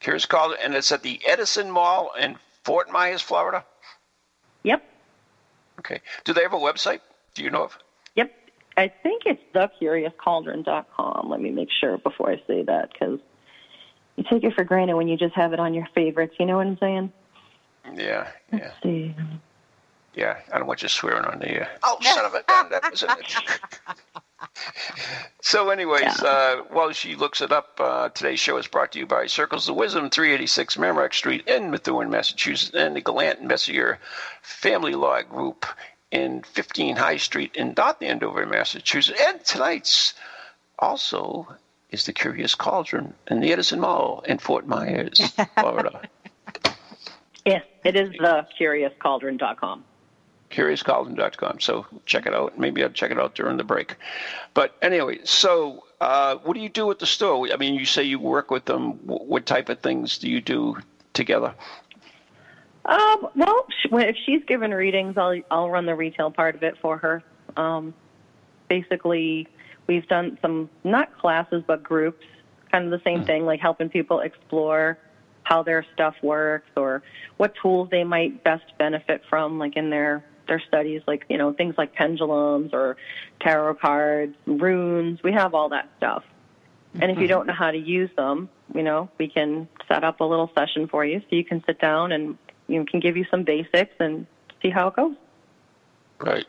[0.01, 3.65] Here's called, and it's at the Edison Mall in Fort Myers, Florida.
[4.63, 4.83] Yep.
[5.81, 6.01] Okay.
[6.25, 7.01] Do they have a website?
[7.35, 7.79] Do you know of?
[8.15, 8.33] Yep.
[8.77, 11.29] I think it's thecuriouscauldron.com.
[11.29, 13.19] Let me make sure before I say that because
[14.17, 16.35] you take it for granted when you just have it on your favorites.
[16.39, 17.13] You know what I'm saying?
[17.97, 19.15] Yeah, yeah, Let's see.
[20.15, 20.39] yeah.
[20.53, 21.63] I don't want you swearing on the.
[21.63, 22.69] Uh, oh, son of a gun!
[22.71, 23.11] That was it.
[25.43, 29.07] so, anyways, uh, while she looks it up, uh, today's show is brought to you
[29.07, 33.99] by Circles of Wisdom, 386 Merrimack Street in Methuen, Massachusetts, and the Gallant Messier
[34.43, 35.67] Family Law Group
[36.11, 39.21] in 15 High Street in North Andover, Massachusetts.
[39.21, 40.15] And tonight's
[40.79, 41.49] also
[41.91, 45.21] is the Curious Cauldron in the Edison Mall in Fort Myers,
[45.59, 46.03] Florida.
[47.45, 48.45] Yes, it is thecuriouscauldron.com.
[48.59, 49.85] CuriousCauldron.com.
[51.63, 52.59] So check it out.
[52.59, 53.97] Maybe I'll check it out during the break.
[54.55, 57.49] But anyway, so uh, what do you do at the store?
[57.53, 58.93] I mean, you say you work with them.
[59.07, 60.77] What type of things do you do
[61.13, 61.55] together?
[62.85, 66.97] Um, well, if she's given readings, I'll I'll run the retail part of it for
[66.97, 67.23] her.
[67.57, 67.93] Um,
[68.69, 69.47] basically,
[69.87, 72.25] we've done some not classes but groups,
[72.73, 74.99] kind of the same thing, like helping people explore
[75.43, 77.03] how their stuff works or
[77.39, 81.53] what tools they might best benefit from, like in their their studies, like you know
[81.53, 82.97] things like pendulums or
[83.41, 85.23] tarot cards, runes.
[85.23, 86.25] We have all that stuff.
[86.95, 87.29] And if you mm-hmm.
[87.29, 90.89] don't know how to use them, you know, we can set up a little session
[90.89, 93.95] for you so you can sit down and you know, can give you some basics
[94.01, 94.27] and
[94.63, 95.15] see how it goes.
[96.19, 96.47] Right.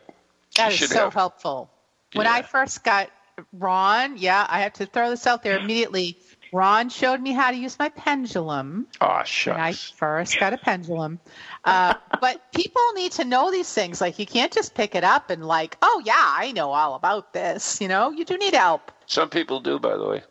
[0.56, 1.70] That You is so have- helpful.
[2.14, 3.10] When I first got
[3.52, 6.18] Ron, yeah, I have to throw this out there immediately.
[6.52, 11.18] Ron showed me how to use my pendulum Oh, when I first got a pendulum.
[11.64, 14.00] Uh, but people need to know these things.
[14.00, 17.32] Like you can't just pick it up and like, oh yeah, I know all about
[17.32, 17.80] this.
[17.80, 18.92] You know, you do need help.
[19.06, 20.22] Some people do, by the way.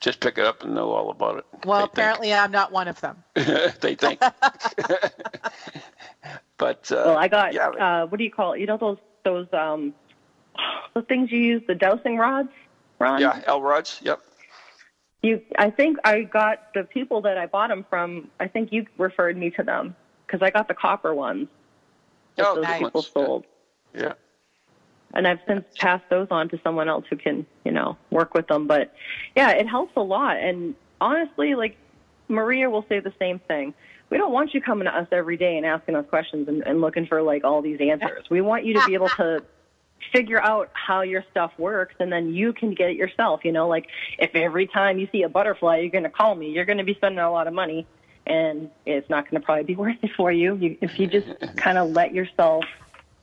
[0.00, 1.44] Just pick it up and know all about it.
[1.64, 1.92] Well, They think.
[1.92, 3.22] apparently I'm not one of them.
[3.34, 4.20] they think.
[6.58, 8.60] but uh, Well, I got yeah, uh, what do you call it?
[8.60, 9.94] You know those those um
[10.94, 12.50] the things you use the dowsing rods,
[12.98, 13.20] Ron.
[13.20, 13.98] yeah, L rods.
[14.02, 14.20] Yep.
[15.24, 18.28] You, I think I got the people that I bought them from.
[18.40, 21.48] I think you referred me to them because I got the copper ones.
[22.36, 22.82] that Oh, those nice.
[22.82, 23.44] people sold.
[23.94, 24.12] Yeah.
[25.14, 28.48] and I've since passed those on to someone else who can, you know, work with
[28.48, 28.66] them.
[28.66, 28.92] But
[29.34, 30.36] yeah, it helps a lot.
[30.36, 31.76] And honestly, like
[32.28, 33.72] Maria will say the same thing.
[34.10, 36.80] We don't want you coming to us every day and asking us questions and, and
[36.82, 38.24] looking for like all these answers.
[38.30, 39.42] We want you to be able to
[40.12, 43.44] figure out how your stuff works and then you can get it yourself.
[43.44, 43.86] You know, like
[44.18, 46.84] if every time you see a butterfly, you're going to call me, you're going to
[46.84, 47.86] be spending a lot of money
[48.26, 50.56] and it's not going to probably be worth it for you.
[50.56, 52.64] you if you just kind of let yourself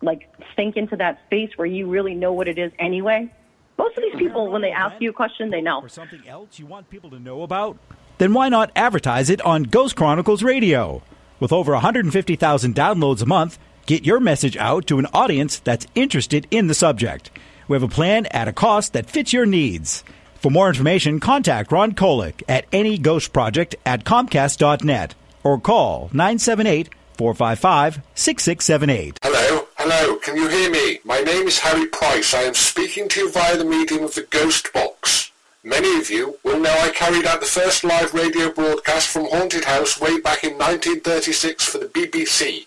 [0.02, 3.32] like sink into that space where you really know what it is anyway.
[3.78, 5.82] Most of these people, when they ask you a question, they know.
[5.82, 7.78] Or something else you want people to know about?
[8.20, 11.02] Then why not advertise it on Ghost Chronicles Radio?
[11.40, 16.48] With over 150,000 downloads a month, get your message out to an audience that's interested
[16.52, 17.32] in the subject.
[17.68, 20.04] We have a plan at a cost that fits your needs.
[20.36, 29.20] For more information, contact Ron Kolek at neghostproject at comcast.net or call 978 455 6678.
[29.22, 31.00] Hello, hello, can you hear me?
[31.04, 32.34] My name is Harry Price.
[32.34, 35.32] I am speaking to you via the medium of the Ghost Box.
[35.64, 39.66] Many of you will know I carried out the first live radio broadcast from Haunted
[39.66, 42.66] House way back in 1936 for the BBC.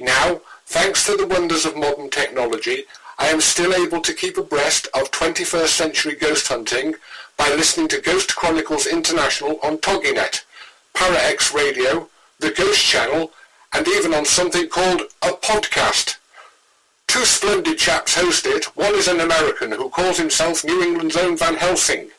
[0.00, 2.84] Now, thanks to the wonders of modern technology,
[3.18, 6.96] I am still able to keep abreast of 21st century ghost hunting
[7.38, 10.44] by listening to Ghost Chronicles International on TogiNet,
[10.94, 13.32] ParaX Radio, the Ghost Channel,
[13.72, 16.16] and even on something called a podcast.
[17.06, 18.66] Two splendid chaps host it.
[18.76, 22.10] One is an American who calls himself New England's own Van Helsing,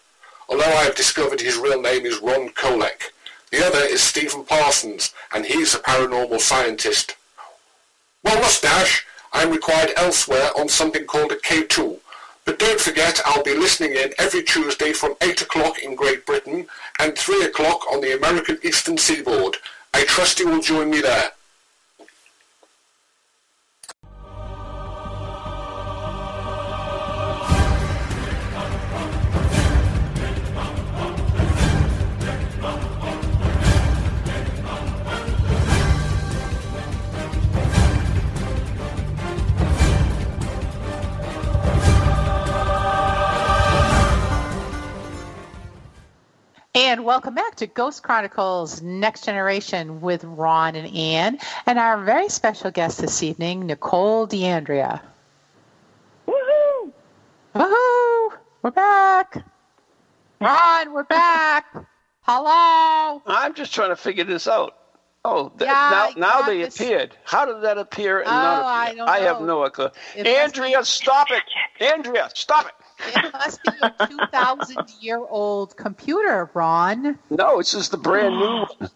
[0.50, 3.12] although I have discovered his real name is Ron Kolek.
[3.52, 7.16] The other is Stephen Parsons, and he's a paranormal scientist.
[8.28, 11.98] Well, mustache, I'm required elsewhere on something called a K2.
[12.44, 16.68] But don't forget, I'll be listening in every Tuesday from 8 o'clock in Great Britain
[17.00, 19.56] and 3 o'clock on the American Eastern Seaboard.
[19.94, 21.32] I trust you will join me there.
[46.88, 52.30] And welcome back to Ghost Chronicles Next Generation with Ron and Ann, and our very
[52.30, 55.02] special guest this evening, Nicole DeAndrea.
[56.26, 56.94] Woohoo!
[57.54, 58.38] Woohoo!
[58.62, 59.44] We're back.
[60.40, 61.66] Ron, we're back.
[62.22, 63.22] Hello.
[63.28, 64.78] I'm just trying to figure this out.
[65.26, 67.18] Oh, th- Yeah, now now they just- appeared.
[67.26, 69.06] How did that appear and Oh, not I appear?
[69.06, 69.90] don't have no clue.
[70.16, 71.44] It must Andrea, stop it!
[71.84, 72.72] Andrea, stop it!
[73.00, 77.18] It must be a 2,000 year old computer, Ron.
[77.30, 78.90] No, this is the brand new one.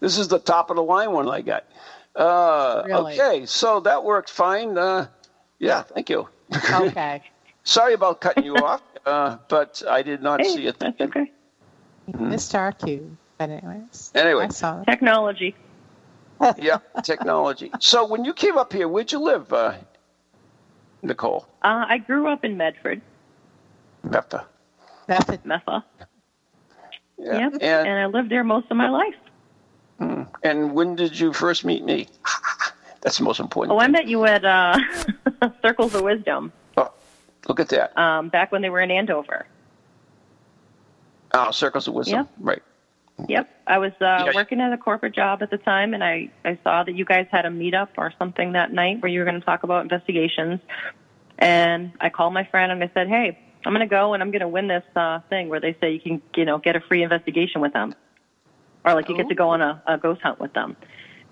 [0.00, 1.64] This is the top of the line one I got.
[2.16, 3.20] Uh, Really?
[3.20, 4.76] Okay, so that worked fine.
[4.76, 5.06] Uh,
[5.58, 6.28] yeah, thank you.
[6.72, 7.22] Okay.
[7.64, 10.78] Sorry about cutting you off, uh, but I did not see it.
[10.80, 11.30] that's okay.
[12.18, 13.16] Missed our cue.
[13.38, 14.10] But, anyways.
[14.16, 14.46] Anyway.
[14.46, 14.84] I saw it.
[14.86, 15.54] Technology.
[16.58, 17.70] yeah, technology.
[17.78, 19.74] So when you came up here, where'd you live, uh,
[21.02, 21.46] Nicole?
[21.62, 23.00] Uh, I grew up in Medford,
[24.06, 24.44] Mepta.
[25.08, 25.42] Method.
[25.44, 25.82] Metha.
[27.18, 27.38] Yeah.
[27.38, 27.52] Yep.
[27.54, 29.14] And, and I lived there most of my life.
[30.42, 32.08] and when did you first meet me?
[33.00, 33.76] That's the most important.
[33.76, 34.76] Oh, I met you at uh,
[35.62, 36.92] Circles of Wisdom Oh,
[37.48, 37.96] look at that.
[37.98, 39.46] um, back when they were in Andover.
[41.34, 42.18] Oh, Circles of Wisdom.
[42.18, 42.28] Yep.
[42.38, 42.62] Right.
[43.28, 46.58] Yep, I was uh, working at a corporate job at the time, and I I
[46.64, 49.38] saw that you guys had a meetup or something that night where you were going
[49.38, 50.60] to talk about investigations.
[51.38, 54.30] And I called my friend and I said, "Hey, I'm going to go and I'm
[54.30, 56.80] going to win this uh, thing where they say you can you know get a
[56.80, 57.94] free investigation with them,
[58.84, 60.76] or like you get to go on a, a ghost hunt with them."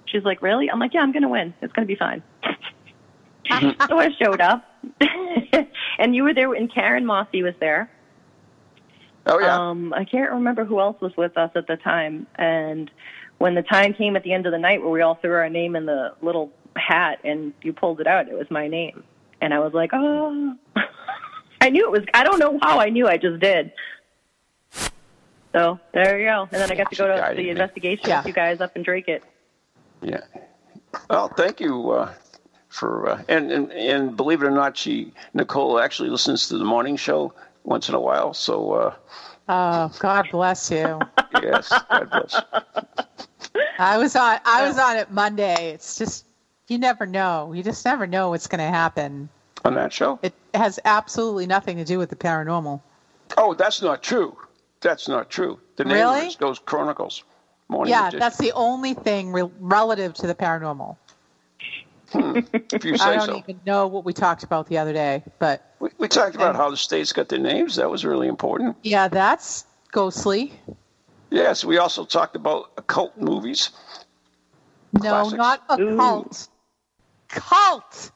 [0.07, 1.55] She's like, "Really?" I'm like, "Yeah, I'm going to win.
[1.63, 2.23] It's going to be fine."
[3.89, 4.65] so I showed up,
[5.99, 7.91] and you were there, and Karen Mossy was there.
[9.27, 9.57] Oh yeah.
[9.57, 12.27] Um, I can't remember who else was with us at the time.
[12.37, 12.91] And
[13.39, 15.49] when the time came at the end of the night where we all threw our
[15.49, 19.05] name in the little hat and you pulled it out, it was my name.
[19.41, 20.55] And I was like, oh,
[21.61, 23.73] I knew it was, I don't know how I knew, I just did.
[25.53, 26.43] So there you go.
[26.53, 28.19] And then I got to go to the investigation Yeah.
[28.19, 29.23] with you guys up in Dracut.
[30.01, 30.21] Yeah.
[31.09, 32.13] Well, thank you uh,
[32.69, 36.65] for uh, and, and and believe it or not, she Nicole actually listens to the
[36.65, 37.33] morning show
[37.65, 38.35] once in a while.
[38.35, 38.95] So uh,
[39.49, 41.01] Oh, God bless you.
[41.43, 42.43] yes, God bless.
[43.79, 44.39] I was on.
[44.45, 45.73] I was on it Monday.
[45.73, 46.25] It's just
[46.69, 47.53] you never know.
[47.53, 49.29] You just never know what's going to happen.
[49.65, 50.19] On that show?
[50.23, 52.81] It has absolutely nothing to do with the paranormal.
[53.37, 54.37] Oh, that's not true.
[54.81, 55.59] That's not true.
[55.77, 56.27] The name Really?
[56.29, 57.23] is Ghost Chronicles.
[57.69, 58.19] Morning Yeah, edition.
[58.21, 60.97] that's the only thing re- relative to the paranormal.
[62.13, 62.41] Hmm.
[62.73, 63.37] if you say I don't so.
[63.39, 66.71] even know what we talked about the other day, but We, we talked about how
[66.71, 67.77] the states got their names.
[67.77, 68.77] That was really important.
[68.83, 70.53] yeah, that's ghostly.
[71.31, 73.71] Yes, we also talked about occult movies.
[74.93, 75.37] No, Classics.
[75.37, 75.81] not occult.
[75.81, 75.97] Ooh.
[75.97, 76.49] cult.
[77.29, 78.11] Cult.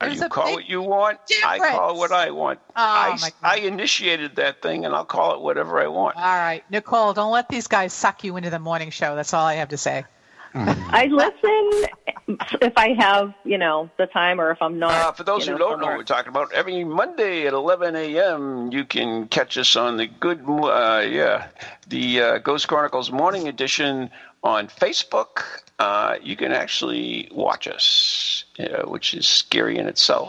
[0.00, 1.18] There's you a call big what you want.
[1.44, 2.58] I call it what I want.
[2.70, 3.30] Oh, I.
[3.42, 6.16] I initiated that thing, and I'll call it whatever I want.
[6.16, 9.14] All right, Nicole, don't let these guys suck you into the morning show.
[9.14, 10.04] That's all I have to say.
[10.54, 14.92] I listen if I have, you know, the time or if I'm not.
[14.92, 17.94] Uh, for those who know, don't know what we're talking about, every Monday at 11
[17.96, 18.72] a.m.
[18.72, 21.48] you can catch us on the good, uh, yeah,
[21.88, 24.10] the uh, Ghost Chronicles Morning Edition
[24.42, 25.44] on Facebook.
[25.78, 30.28] Uh, you can actually watch us, uh, which is scary in itself.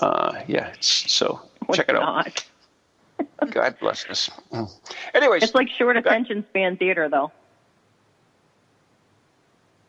[0.00, 2.02] Uh, yeah, it's, so What's check it out.
[2.02, 2.44] not?
[3.50, 4.30] God bless us.
[5.14, 7.32] Anyways, It's like short attention span theater, though.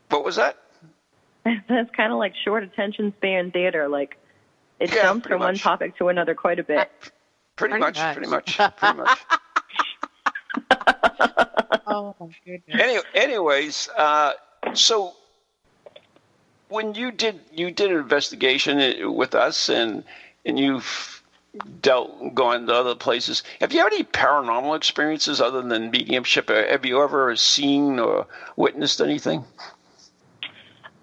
[0.10, 0.58] What was that?
[1.46, 3.88] That's kind of like short attention span theater.
[3.88, 4.18] Like
[4.80, 6.90] it Yeah, jumps pretty from one topic to another quite a bit.
[7.56, 8.16] Pretty, Pretty much, much.
[8.16, 9.20] pretty much, pretty much.
[11.92, 12.80] Oh my goodness.
[12.82, 14.34] Any, anyways, uh,
[14.74, 15.14] so
[16.68, 20.04] when you did you did an investigation uh, with us, and
[20.46, 21.24] and you've
[21.82, 23.42] dealt gone to other places.
[23.60, 26.50] Have you had any paranormal experiences other than mediumship?
[26.50, 29.44] Have you ever seen or witnessed anything?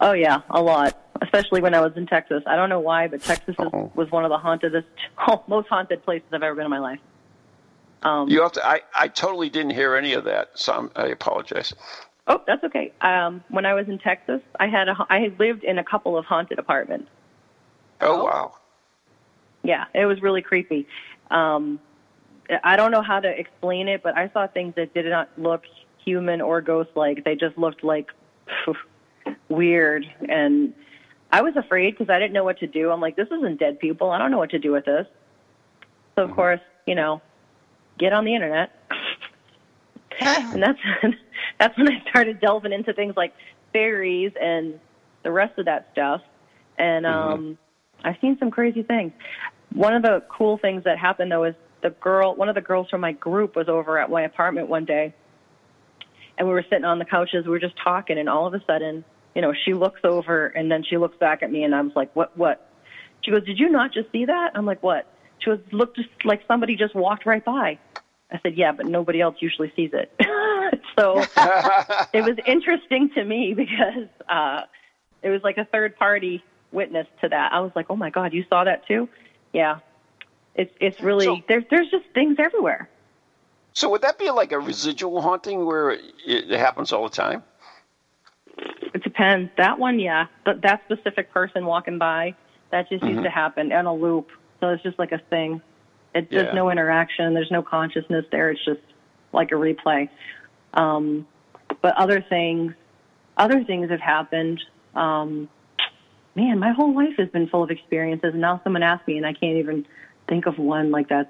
[0.01, 0.97] Oh yeah, a lot.
[1.23, 2.43] Especially when I was in Texas.
[2.47, 3.91] I don't know why, but Texas is, Oh.
[3.95, 4.87] was one of the hauntedest,
[5.49, 7.01] most haunted places I've ever been in my life.
[8.03, 8.67] Um, You have to.
[8.67, 11.73] I, I totally didn't hear any of that, so I'm, I apologize.
[12.27, 12.93] Oh, that's okay.
[13.01, 16.19] Um, when I was in Texas, I had a, I had lived in a couple
[16.19, 17.09] of haunted apartments.
[18.03, 18.55] Oh, wow.
[19.63, 20.87] Yeah, it was really creepy.
[21.31, 21.81] Um,
[22.63, 25.63] I don't know how to explain it, but I saw things that did not look
[26.05, 27.25] human or ghost-like.
[27.25, 28.09] They just looked like
[29.49, 30.73] weird, and
[31.33, 32.91] I was afraid because I didn't know what to do.
[32.91, 34.11] I'm like, this isn't dead people.
[34.11, 35.07] I don't know what to do with this.
[36.15, 37.21] So of course, you know,
[37.99, 38.73] get on the internet,
[40.21, 40.79] and that's
[41.59, 43.35] that's when I started delving into things like
[43.73, 44.81] fairies and
[45.23, 46.23] the rest of that stuff.
[46.79, 47.59] And um,
[48.05, 49.12] I've seen some crazy things.
[49.73, 52.89] One of the cool things that happened though is the girl, one of the girls
[52.89, 55.15] from my group was over at my apartment one day,
[56.39, 57.45] and we were sitting on the couches.
[57.45, 59.05] We were just talking, and all of a sudden,
[59.37, 61.92] you know, she looks over and then she looks back at me, and I was
[61.94, 62.37] like, "What?
[62.38, 62.70] What?"
[63.20, 65.07] She goes, "Did you not just see that?" I'm like, "What?"
[65.40, 67.79] She goes, "Looked just like somebody just walked right by."
[68.33, 70.11] I said, "Yeah, but nobody else usually sees it."
[70.99, 71.21] so
[72.15, 74.63] it was interesting to me because uh,
[75.23, 76.42] it was like a third party
[76.73, 77.52] witness to that.
[77.52, 79.06] I was like, "Oh my god, you saw that too?"
[79.52, 79.81] Yeah,
[80.54, 82.88] it's it's really So- there's there's just things everywhere.
[83.75, 87.42] So would that be like a residual haunting where it, it happens all the time?
[88.97, 89.51] It depends.
[89.59, 92.35] That one, yeah, but that specific person walking by,
[92.71, 94.31] that just used to happen on a loop.
[94.59, 95.61] So it's just like a thing.
[96.15, 96.44] It, Yeah.
[96.44, 97.35] There's no interaction.
[97.35, 98.51] There's no consciousness there.
[98.51, 98.81] It's just
[99.35, 100.09] like a replay.
[100.73, 101.27] Um,
[101.83, 102.73] but other things,
[103.37, 104.63] other things have happened.
[104.94, 105.51] Um,
[106.35, 109.27] man, my whole life has been full of experiences, and now someone asked me, and
[109.27, 109.87] I can't even
[110.27, 111.29] think of one like that's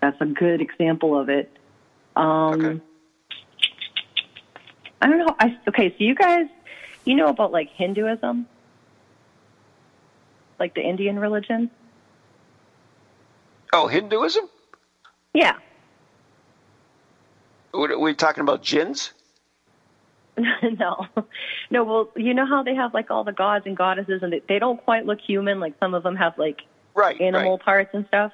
[0.00, 1.50] that's a good example of it.
[2.14, 2.80] Um, Okay.
[5.04, 5.36] I don't know.
[5.38, 5.90] I okay.
[5.90, 6.46] So you guys,
[7.04, 8.46] you know about like Hinduism,
[10.58, 11.68] like the Indian religion?
[13.74, 14.48] Oh, Hinduism?
[15.34, 15.56] Yeah.
[17.72, 19.12] What, are we talking about gins?
[20.38, 21.06] no,
[21.70, 21.84] no.
[21.84, 24.58] Well, you know how they have like all the gods and goddesses, and they, they
[24.58, 25.60] don't quite look human.
[25.60, 26.62] Like some of them have like
[26.94, 27.20] Right.
[27.20, 27.60] animal right.
[27.60, 28.32] parts and stuff.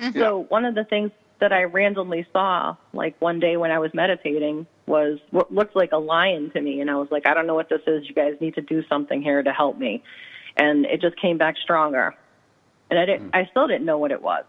[0.00, 0.16] Mm-hmm.
[0.20, 1.10] So one of the things
[1.40, 5.92] that I randomly saw, like one day when I was meditating, was what looked like
[5.92, 8.08] a lion to me, and I was like, I don't know what this is.
[8.08, 10.02] You guys need to do something here to help me,
[10.56, 12.14] and it just came back stronger.
[12.90, 13.34] And I didn't.
[13.34, 14.44] I still didn't know what it was.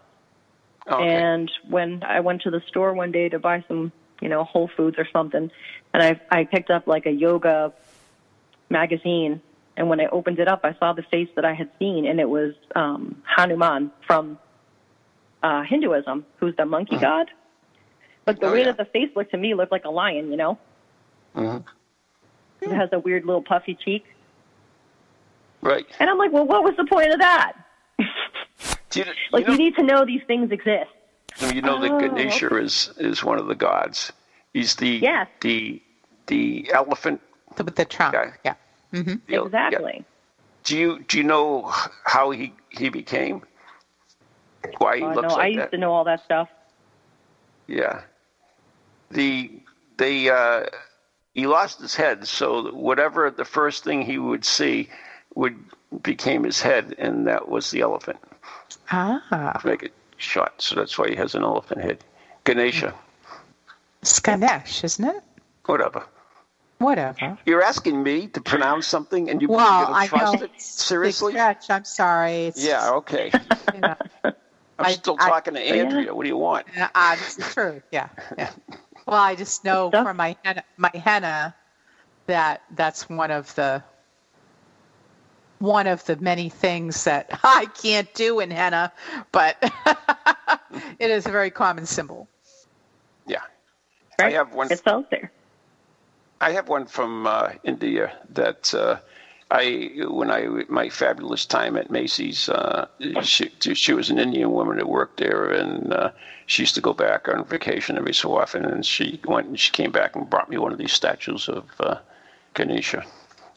[0.86, 1.14] Oh, okay.
[1.14, 4.70] And when I went to the store one day to buy some, you know, Whole
[4.76, 5.50] Foods or something,
[5.92, 7.72] and I I picked up like a yoga
[8.70, 9.40] magazine,
[9.76, 12.20] and when I opened it up, I saw the face that I had seen, and
[12.20, 14.38] it was um, Hanuman from
[15.46, 17.26] uh, Hinduism, who's the monkey god.
[18.24, 18.64] But the Oh, way yeah.
[18.72, 20.58] that the face looked to me looked like a lion, you know.
[21.36, 21.64] Mhm.
[22.62, 24.04] It has a weird little puffy cheek,
[25.62, 25.86] Right.
[26.00, 27.52] and I'm like, well, what was the point of that?
[28.90, 30.90] Do you, Like, you know, you need to know these things exist.
[31.54, 34.12] you know that Oh, Ganesha is is one of the gods.
[34.54, 35.28] He's the Yes.
[35.42, 35.80] the
[36.26, 37.20] the elephant.
[37.56, 38.14] The- With the trunk.
[38.14, 38.30] Okay.
[38.44, 38.54] Yeah.
[38.92, 39.42] the- yeah.
[39.44, 40.04] Exactly.
[40.64, 41.70] Do you do you know
[42.04, 43.42] how he he became?
[44.78, 45.70] Why he Uh, looks no, I like used that?
[45.72, 46.48] to know all that stuff.
[47.66, 48.02] Yeah.
[49.10, 49.50] The
[49.98, 50.64] the uh,
[51.34, 54.88] he lost his head, so whatever the first thing he would see
[55.34, 55.56] would
[56.02, 58.18] became his head, and that was the elephant.
[58.90, 59.58] Ah.
[59.60, 62.04] To make it short, so that's why he has an elephant head.
[62.44, 62.94] Ganesha,
[64.02, 65.22] It's Ganesh, isn't it?
[65.66, 66.04] whatever.
[66.78, 67.38] Whatever.
[67.46, 70.44] You're asking me to pronounce something, and you Well, you're gonna I trust know.
[70.44, 70.52] it?
[70.52, 71.32] Big Seriously?
[71.32, 71.70] stretch.
[71.70, 72.46] I'm sorry.
[72.46, 72.90] It's, Yeah.
[72.92, 73.32] Okay.
[73.74, 73.96] You know,
[74.78, 76.14] I'm I- still I- talking to Andrea.
[76.14, 76.66] What do you want?
[76.94, 77.82] uh, this is true.
[77.90, 78.08] Yeah.
[78.38, 78.50] Yeah.
[79.06, 81.54] Well, I just know Stuff- from my henna, my henna
[82.26, 83.84] that that's one of the
[85.60, 88.92] one of the many things that I can't do in henna,
[89.30, 89.56] but
[90.98, 92.26] it is a very common symbol.
[93.28, 93.42] Yeah.
[94.18, 94.34] Right?
[94.34, 94.72] I have one.
[94.72, 95.30] It's out there.
[96.40, 98.96] I have one from uh, India that uh,
[99.50, 102.88] I, when I, my fabulous time at Macy's, uh,
[103.22, 106.10] she, she was an Indian woman that worked there, and uh,
[106.46, 109.70] she used to go back on vacation every so often, and she went and she
[109.70, 111.98] came back and brought me one of these statues of uh,
[112.54, 113.04] Ganesha,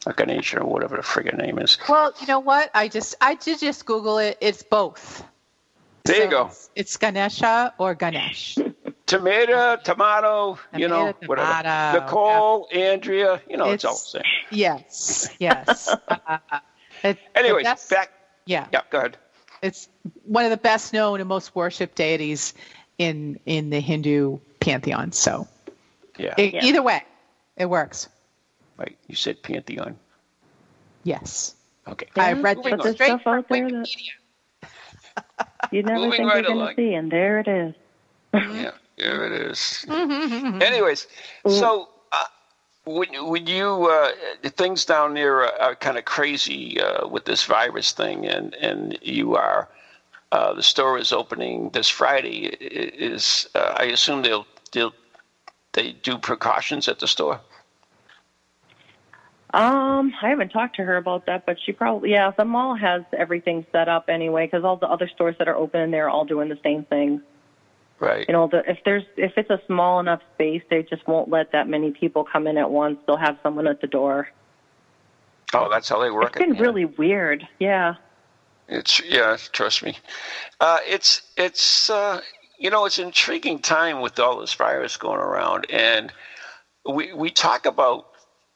[0.06, 1.76] or Ganesha, or whatever the friggin' name is.
[1.88, 2.70] Well, you know what?
[2.72, 4.38] I just I did just Google it.
[4.40, 5.24] It's both.
[6.04, 6.46] There you go.
[6.46, 8.56] It's, it's Ganesha or Ganesh.
[9.10, 11.48] Tomato, tomato, you know, whatever.
[11.62, 14.22] tomato, Nicole, Andrea, you know, it's, all the same.
[14.50, 15.28] Yes.
[15.40, 15.88] Yes.
[16.08, 16.38] uh,
[17.02, 18.12] it- Anyways, best- back.
[18.46, 18.66] Yeah.
[18.72, 19.16] Yeah, go ahead.
[19.62, 19.88] It's
[20.24, 22.54] one of the best known and most worshipped deities
[22.98, 25.12] in in the Hindu pantheon.
[25.12, 25.46] So
[26.16, 26.64] Yeah, e- Yeah.
[26.64, 27.02] either way,
[27.56, 28.08] it works.
[28.78, 28.96] right.
[29.08, 29.98] You said pantheon.
[31.04, 31.54] Yes.
[31.88, 32.06] Okay.
[32.16, 32.84] I Yeah, read moving it on.
[32.84, 33.88] there's straight stuff out there that-
[35.72, 37.74] You never Moving think right you're going to see, and there it is.
[38.32, 38.70] Yeah,
[39.00, 39.84] there it is.
[39.88, 41.06] Anyways,
[41.46, 42.24] so uh,
[42.84, 44.10] when when you uh,
[44.42, 48.54] the things down there are, are kind of crazy uh, with this virus thing, and
[48.54, 49.68] and you are
[50.32, 52.46] uh, the store is opening this Friday.
[52.46, 54.94] Is uh, I assume they'll they'll
[55.72, 57.40] they do precautions at the store.
[59.52, 62.30] Um, I haven't talked to her about that, but she probably yeah.
[62.30, 65.90] The mall has everything set up anyway, because all the other stores that are open,
[65.90, 67.22] they're all doing the same thing.
[68.00, 68.24] Right.
[68.26, 71.52] You know, the, if there's if it's a small enough space, they just won't let
[71.52, 72.98] that many people come in at once.
[73.06, 74.28] They'll have someone at the door.
[75.52, 76.56] Oh, that's how they work It's been it.
[76.56, 76.62] yeah.
[76.62, 77.46] really weird.
[77.58, 77.94] Yeah.
[78.68, 79.98] It's yeah, trust me.
[80.60, 82.20] Uh, it's it's uh,
[82.58, 86.12] you know it's intriguing time with all this virus going around, and
[86.90, 88.06] we we talk about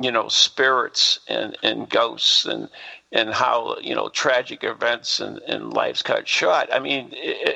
[0.01, 2.69] you know spirits and, and ghosts and
[3.11, 6.69] and how you know tragic events and, and lives cut short.
[6.73, 7.13] I mean,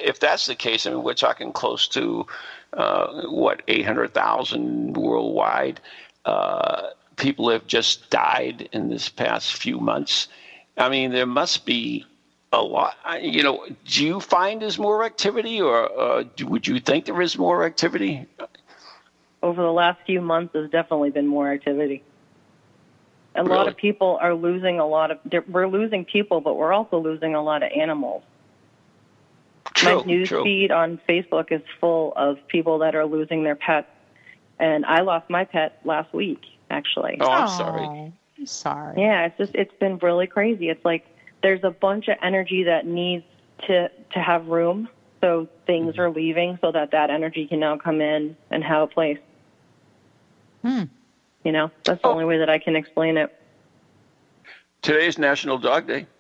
[0.08, 2.26] if that's the case, I mean we're talking close to
[2.72, 5.80] uh, what eight hundred thousand worldwide.
[6.24, 10.28] Uh, people have just died in this past few months.
[10.76, 12.04] I mean, there must be
[12.52, 12.96] a lot.
[13.20, 17.20] You know, do you find there's more activity, or uh, do, would you think there
[17.20, 18.26] is more activity?
[19.42, 22.02] over the last few months there's definitely been more activity.
[23.34, 25.18] A lot of people are losing a lot of.
[25.46, 28.24] We're losing people, but we're also losing a lot of animals.
[29.78, 30.42] True, My news true.
[30.42, 33.86] feed on Facebook is full of people that are losing their pets,
[34.58, 37.18] and I lost my pet last week, actually.
[37.20, 38.12] Oh, I'm sorry.
[38.38, 39.00] I'm sorry.
[39.00, 40.68] Yeah, it's just it's been really crazy.
[40.68, 41.06] It's like
[41.42, 43.24] there's a bunch of energy that needs
[43.66, 44.88] to to have room,
[45.20, 46.00] so things Mm-hmm.
[46.00, 49.18] are leaving, so that that energy can now come in and have a place.
[50.62, 50.84] Hmm.
[51.44, 52.12] You know, that's the Oh.
[52.12, 53.32] only way that I can explain it.
[54.82, 56.06] Today's National Dog Day.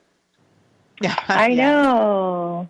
[1.00, 1.14] Yeah.
[1.28, 1.72] I Yeah.
[1.72, 2.68] know.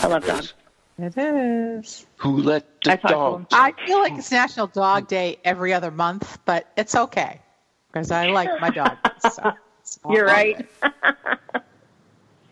[0.00, 0.54] I love dogs.
[0.98, 2.06] It is.
[2.16, 3.46] Who let I the talked to dog?
[3.52, 7.40] I feel like it's National Dog Day every other month, but it's okay
[7.92, 8.96] because I like my dog.
[9.20, 9.52] So
[10.10, 10.66] You're right.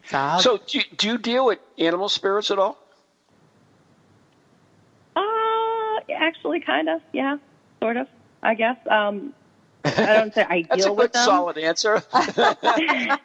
[0.09, 2.79] So So, do you, do you deal with animal spirits at all?
[5.17, 5.21] Uh,
[6.15, 7.01] actually, kind of.
[7.13, 7.39] Yeah,
[7.81, 8.07] sort of.
[8.41, 8.77] I guess.
[8.89, 9.35] Um,
[9.85, 11.25] I don't say I That's deal a with good, them.
[11.25, 12.01] solid answer.
[12.15, 13.19] I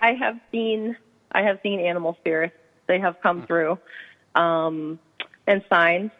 [0.00, 0.96] I have seen
[1.32, 2.56] I have seen animal spirits.
[2.90, 3.78] They have come through,
[4.34, 4.98] um,
[5.46, 6.10] and signs.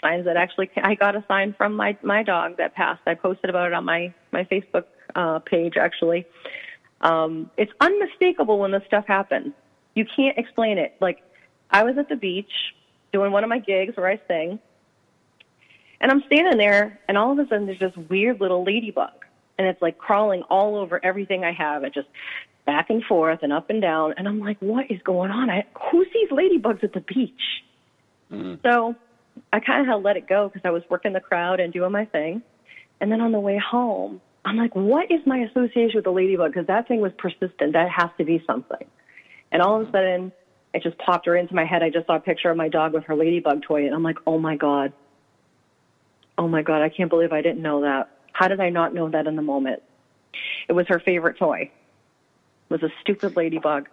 [0.00, 3.02] Signs that actually I got a sign from my my dog that passed.
[3.04, 4.84] I posted about it on my my Facebook
[5.16, 6.24] uh, page actually.
[7.00, 9.54] Um, it's unmistakable when this stuff happens.
[9.94, 10.94] You can't explain it.
[11.00, 11.20] Like
[11.68, 12.52] I was at the beach
[13.12, 14.60] doing one of my gigs where I sing,
[16.00, 19.24] and I'm standing there, and all of a sudden there's this weird little ladybug,
[19.58, 21.82] and it's like crawling all over everything I have.
[21.82, 22.08] It just
[22.72, 25.50] back and forth and up and down, and I'm like, what is going on?
[25.50, 27.44] I, who sees ladybugs at the beach?
[28.32, 28.54] Mm-hmm.
[28.66, 28.94] So
[29.52, 31.92] I kind of had let it go because I was working the crowd and doing
[31.92, 32.42] my thing,
[33.00, 36.52] and then on the way home, I'm like, what is my association with the ladybug?
[36.52, 37.74] Because that thing was persistent.
[37.74, 38.86] That has to be something.
[39.52, 39.94] And all of a mm-hmm.
[39.94, 40.32] sudden,
[40.72, 41.82] it just popped right into my head.
[41.82, 44.16] I just saw a picture of my dog with her ladybug toy, and I'm like,
[44.26, 44.94] oh my God.
[46.38, 48.08] Oh my God, I can't believe I didn't know that.
[48.32, 49.82] How did I not know that in the moment?
[50.68, 51.70] It was her favorite toy.
[52.72, 53.88] It was a stupid ladybug.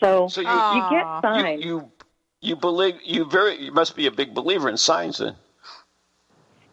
[0.00, 1.62] So, So you, you get signs.
[1.62, 1.92] you, you,
[2.40, 5.36] you believe you very you must be a big believer in signs then.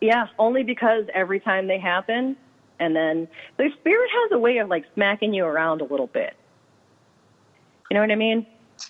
[0.01, 2.36] Yeah, only because every time they happen,
[2.80, 6.36] and then the spirit has a way of like smacking you around a little bit.
[7.89, 8.45] You know what I mean?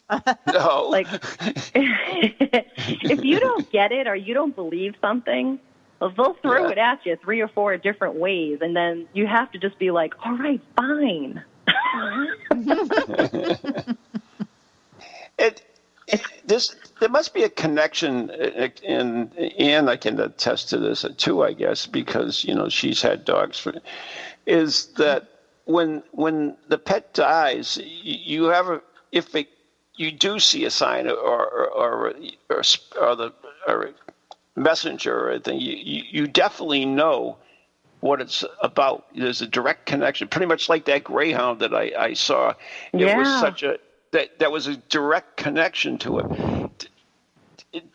[0.53, 1.07] No, Like,
[1.75, 5.64] if you don't get it or you don't believe something, well,
[5.99, 6.71] they'll throw Yeah.
[6.71, 9.91] it at you three or four different ways, and then you have to just be
[9.91, 11.43] like, "All right, fine."
[15.37, 15.61] it,
[16.07, 21.05] it this there must be a connection, uh, and and I can attest to this
[21.17, 23.73] too, I guess, because you know she's had dogs for.
[24.45, 25.27] Is that
[25.65, 28.81] when when the pet dies, you, have a
[29.11, 29.47] if it,
[29.95, 32.13] you do see a sign or or or,
[32.49, 32.61] or,
[33.01, 33.33] or the
[33.67, 33.93] or a
[34.55, 37.37] messenger or anything, you, you you definitely know
[38.01, 39.05] what it's about.
[39.15, 42.53] There's a direct connection, pretty much like that greyhound that I, I saw.
[42.97, 43.79] It was such a
[44.11, 46.89] that that was a direct connection to it.
[47.73, 47.85] It-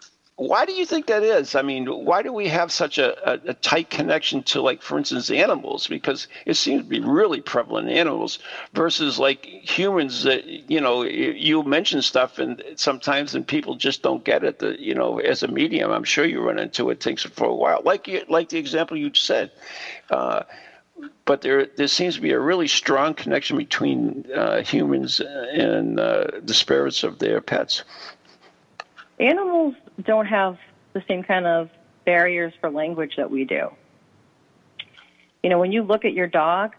[0.41, 1.55] Why do you think that is?
[1.55, 4.97] I mean, why do we have such a, a, a tight connection to, like, for
[4.97, 5.87] instance, animals?
[5.87, 8.39] Because it seems to be really prevalent in animals
[8.73, 10.23] versus like humans.
[10.23, 14.63] That you know, you mention stuff, and sometimes and people just don't get it.
[14.81, 17.01] You know, as a medium, I'm sure you run into it.
[17.01, 19.51] Takes for a while, like like the example you said.
[20.09, 20.45] Uh,
[21.27, 26.29] but there there seems to be a really strong connection between uh, humans and uh,
[26.43, 27.85] the spirits of their pets.
[29.21, 30.57] Animals don't have
[30.95, 31.69] the same kind of
[32.05, 33.69] barriers for language that we do.
[35.43, 36.75] You know, when you look at your dog,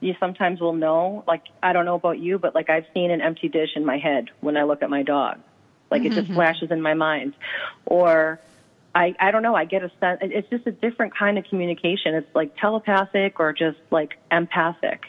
[0.00, 3.20] you sometimes will know, like, I don't know about you, but like I've seen an
[3.20, 5.40] empty dish in my head when I look at my dog.
[5.90, 6.34] Like it just mm-hmm.
[6.34, 7.34] flashes in my mind.
[7.84, 8.40] Or
[8.94, 12.14] I, I don't know, I get a sense, it's just a different kind of communication.
[12.14, 15.02] It's like telepathic or just like empathic.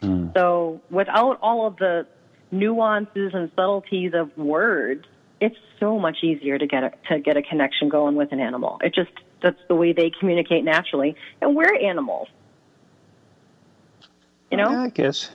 [0.00, 0.28] Hmm.
[0.34, 2.06] So without all of the
[2.50, 5.04] nuances and subtleties of words,
[5.44, 8.78] it's so much easier to get a, to get a connection going with an animal.
[8.82, 9.10] It just
[9.42, 12.28] that's the way they communicate naturally, and we're animals.
[14.50, 15.30] You know, Yeah, I guess.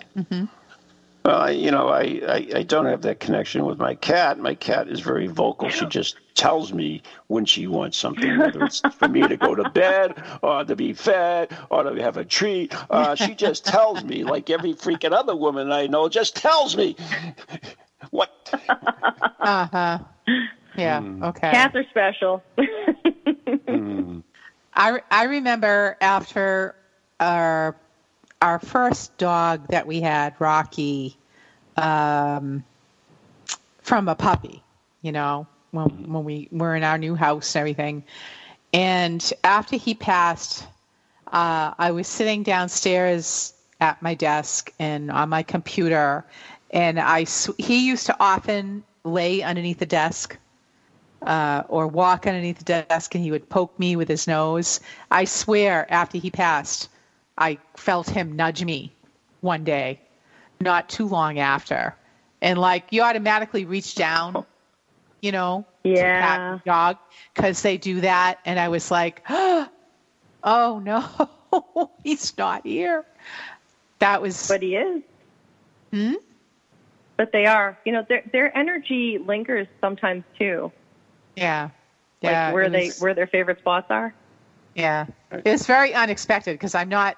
[1.26, 4.39] Well, I, you know, I, I, I don't have that connection with my cat.
[4.39, 5.70] My cat is very vocal.
[5.70, 9.70] She just tells me when she wants something, whether it's for me to go to
[9.70, 12.74] bed or to be fed or to have a treat.
[12.89, 16.95] Uh, she just tells me, like every freaking other woman I know, just tells me
[18.12, 18.30] what.
[19.41, 19.97] Uh huh.
[20.76, 21.04] Yeah.
[21.22, 21.52] Okay.
[21.52, 22.43] cats are special.
[24.74, 26.76] I, I remember after
[27.20, 27.76] our
[28.41, 31.18] our first dog that we had, Rocky,
[31.76, 32.64] um,
[33.82, 34.64] from a puppy,
[35.02, 38.04] you know, when when we were in our new house and everything.
[38.74, 40.66] And after he passed,
[41.28, 46.26] uh, I was sitting downstairs at my desk and on my computer,
[46.72, 47.26] and I
[47.57, 50.38] he used to often lay underneath the desk
[51.22, 54.80] uh, or walk underneath the desk and he would poke me with his nose.
[55.11, 56.89] I swear, after he passed,
[57.38, 58.93] I felt him nudge me
[59.41, 59.99] one day,
[60.59, 61.95] not too long after.
[62.41, 64.45] And like you automatically reach down,
[65.22, 65.65] you know,
[65.95, 66.49] to pat Yeah.
[66.49, 66.97] your dog
[67.34, 68.39] because they do that.
[68.45, 69.70] And I was like, oh
[70.43, 71.05] no,
[72.03, 73.05] he's not here.
[73.99, 75.03] That was but he is.
[75.93, 76.13] Hmm?
[77.20, 77.78] But they are.
[77.84, 80.72] You know, their their energy lingers sometimes too.
[81.36, 81.72] Yeah.
[82.24, 84.13] Like where it they was- where their favorite spots are.
[84.74, 85.07] Yeah.
[85.30, 87.17] It's very unexpected because I'm not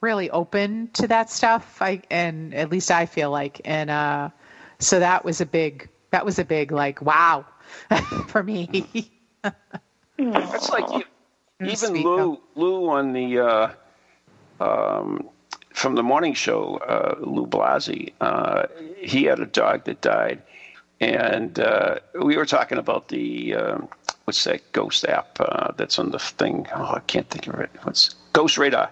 [0.00, 1.82] really open to that stuff.
[1.82, 4.30] I and at least I feel like and uh
[4.78, 7.46] so that was a big that was a big like wow
[8.28, 9.10] for me.
[10.16, 11.04] That's like
[11.60, 15.30] even sweet, Lou Lou on the uh, um,
[15.76, 18.14] from the morning show, uh, Lou Blasi.
[18.18, 18.66] Uh,
[18.96, 20.40] he had a dog that died,
[21.00, 23.88] and uh, we were talking about the um,
[24.24, 26.66] what's that ghost app uh, that's on the thing?
[26.74, 27.68] Oh, I can't think of it.
[27.82, 28.90] What's Ghost Radar?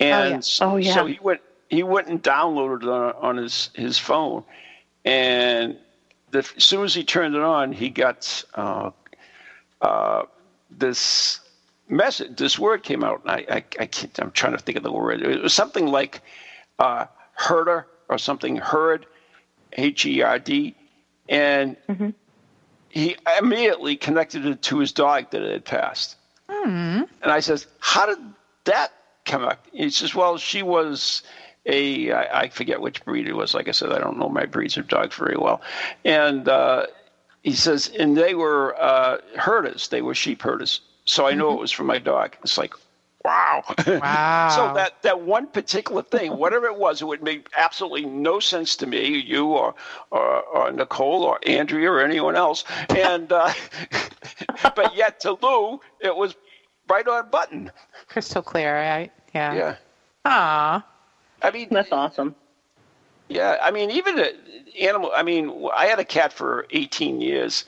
[0.00, 0.66] And yeah.
[0.66, 0.94] Oh, yeah.
[0.94, 4.42] so he went he went and downloaded it on, on his his phone,
[5.04, 5.76] and
[6.30, 8.90] the, as soon as he turned it on, he got uh,
[9.82, 10.22] uh,
[10.70, 11.40] this
[11.92, 14.82] message, this word came out, and I, I, I can't, I'm trying to think of
[14.82, 15.22] the word.
[15.22, 16.22] It was something like
[16.78, 19.06] uh, herder or something, herd,
[19.74, 20.74] H E R D,
[21.28, 21.76] and
[22.88, 26.16] he immediately connected it to his dog that had passed.
[27.22, 28.18] And I says, "How did
[28.64, 28.92] that
[29.24, 31.22] come up?" He says, "Well, she was."
[31.64, 33.54] A, I, I forget which breed it was.
[33.54, 35.62] Like I said, I don't know my breeds of dogs very well.
[36.04, 36.86] And uh,
[37.44, 39.86] he says, and they were uh, herders.
[39.86, 40.80] They were sheep herders.
[41.04, 42.36] So I knew it was for my dog.
[42.42, 42.74] It's like,
[43.24, 43.64] wow.
[43.86, 44.48] Wow.
[44.54, 48.76] so that, that one particular thing, whatever it was, it would make absolutely no sense
[48.76, 49.74] to me, you or,
[50.10, 52.64] or, or Nicole or Andrea or anyone else.
[52.90, 53.52] And, uh,
[54.76, 56.34] but yet to Lou, it was
[56.88, 57.70] right on button.
[58.08, 59.12] Crystal clear, right?
[59.34, 59.54] Yeah.
[59.54, 59.76] Yeah.
[60.24, 60.86] Aw.
[61.42, 62.34] I mean, That's awesome.
[63.28, 64.32] Yeah, I mean, even a
[64.80, 65.10] animal.
[65.14, 67.64] I mean, I had a cat for 18 years,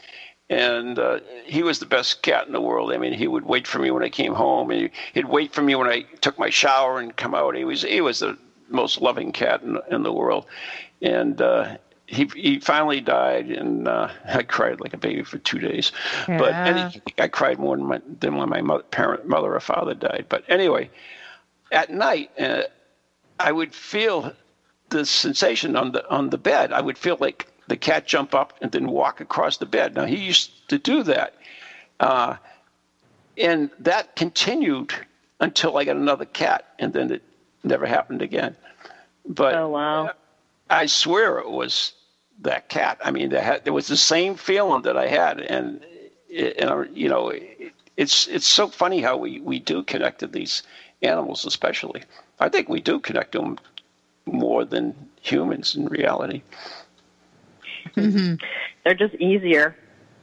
[0.55, 2.92] and uh, he was the best cat in the world.
[2.92, 5.62] I mean, he would wait for me when I came home, and he'd wait for
[5.62, 7.57] me when I took my shower and come out.
[7.57, 8.38] He was he was the
[8.68, 10.46] most loving cat in, in the world,
[11.02, 11.76] and uh,
[12.07, 15.90] he he finally died, and uh, I cried like a baby for two days.
[16.28, 16.64] But Yeah.
[16.64, 20.26] any, I cried more than, my, than when my mother, parent, mother or father died.
[20.28, 20.88] But anyway,
[21.72, 22.62] at night, uh,
[23.40, 24.32] I would feel
[24.90, 26.72] the sensation on the on the bed.
[26.72, 29.94] I would feel like the cat jump up and then walk across the bed.
[29.94, 31.34] Now he used to do that,
[32.00, 32.36] uh,
[33.36, 34.92] and that continued
[35.40, 37.22] until I got another cat, and then it
[37.62, 38.56] never happened again.
[39.26, 40.12] But Oh wow.
[40.70, 41.92] I swear it was
[42.42, 42.98] that cat.
[43.04, 45.84] I mean, there, had, there was the same feeling that I had, and,
[46.30, 50.62] and you know, it, it's it's so funny how we, we do connect to these
[51.02, 52.02] animals, especially.
[52.40, 53.58] I think we do connect to them
[54.26, 56.42] more than humans in reality.
[57.95, 59.76] They're just easier.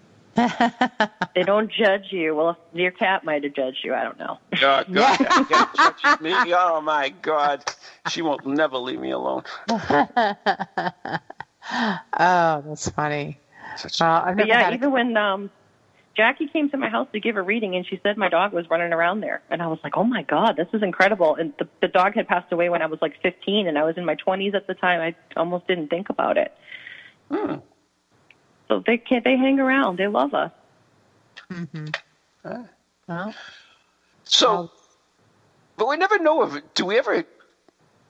[0.36, 2.34] they don't judge you.
[2.36, 3.94] Well, your cat might have judged you.
[3.94, 4.40] I don't know.
[4.54, 4.86] Oh, God,
[5.20, 6.32] that cat touches me.
[6.54, 7.64] Oh my God,
[8.10, 9.44] she won't never leave me alone.
[12.20, 13.40] Oh, that's funny.
[13.78, 15.52] Such- Well, But yeah, had a even when um,
[16.18, 18.70] Jackie came to my house to give a reading, and she said my dog was
[18.70, 21.68] running around there, and I was like, "Oh my god, this is incredible!" And the
[21.82, 24.16] the dog had passed away when I was like 15, and I was in my
[24.16, 25.02] 20s at the time.
[25.02, 26.52] I almost didn't think about it.
[27.32, 27.56] Hmm.
[28.68, 29.98] So they can they hang around.
[29.98, 30.52] They love us.
[31.52, 31.88] Mm-hmm.
[33.08, 33.34] well,
[34.24, 34.72] So,
[35.78, 37.26] but we never know if do we ever.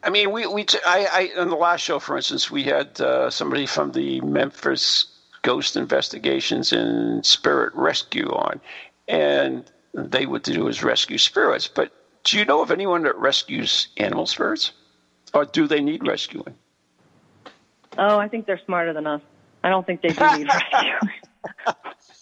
[0.04, 3.00] I mean, we we t- I, I on the last show, for instance, we had
[3.02, 5.06] uh, somebody from the Memphis
[5.44, 8.62] Ghost Investigations and Spirit Rescue on,
[9.08, 11.68] and they what to do is rescue spirits.
[11.68, 11.92] But
[12.24, 14.72] do you know of anyone that rescues animal spirits,
[15.34, 16.56] or do they need rescuing?
[17.98, 19.22] Oh, I think they're smarter than us.
[19.64, 21.10] I don't think they do need rescuing.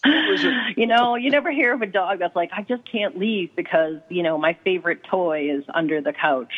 [0.04, 3.18] Was it- you know, you never hear of a dog that's like, I just can't
[3.18, 6.52] leave because, you know, my favorite toy is under the couch,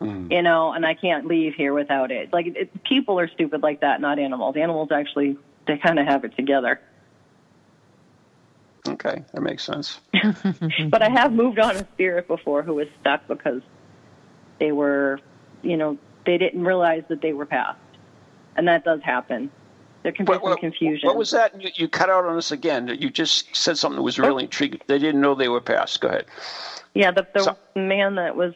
[0.00, 0.30] mm.
[0.30, 2.32] you know, and I can't leave here without it.
[2.32, 4.56] Like, it, people are stupid like that, not animals.
[4.56, 5.36] Animals actually,
[5.66, 6.80] they kind of have it together.
[8.88, 10.00] Okay, that makes sense.
[10.90, 13.62] But I have moved on a spirit before who was stuck because
[14.58, 15.20] they were,
[15.62, 17.78] you know, they didn't realize that they were passed.
[18.56, 19.50] And that does happen.
[20.02, 21.06] There can be What, some confusion.
[21.06, 21.60] what was that?
[21.60, 22.88] You, you cut out on us again.
[22.88, 24.80] You just said something that was really intriguing.
[24.86, 26.00] They didn't know they were passed.
[26.00, 26.24] Go ahead.
[26.94, 28.54] Yeah, the, the So- man that was,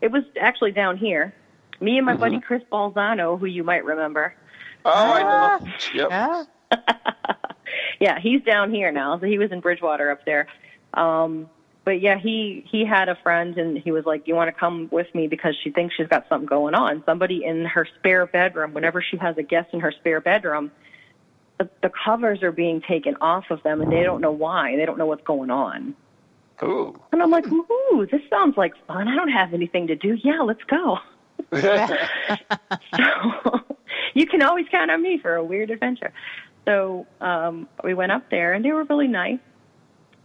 [0.00, 1.34] it was actually down here.
[1.80, 4.34] Me and my buddy Chris Balzano, who you might remember.
[4.84, 5.66] Oh, I know.
[5.94, 6.08] Yep.
[6.10, 6.44] yeah.
[8.00, 9.18] Yeah, he's down here now.
[9.20, 10.46] So he was in Bridgewater up there.
[10.94, 11.50] Um,
[11.84, 14.88] but yeah, he he had a friend, and he was like, "You want to come
[14.90, 18.74] with me because she thinks she's got something going on." Somebody in her spare bedroom.
[18.74, 20.70] Whenever she has a guest in her spare bedroom,
[21.58, 24.76] the, the covers are being taken off of them, and they don't know why.
[24.76, 25.94] They don't know what's going on.
[26.62, 26.98] Ooh.
[27.12, 29.08] And I'm like, "Ooh, this sounds like fun.
[29.08, 30.18] I don't have anything to do.
[30.22, 30.98] Yeah, let's go."
[34.12, 36.12] So you can can always count on me for a weird adventure.
[36.66, 39.38] So um, we went up there, and they were really nice.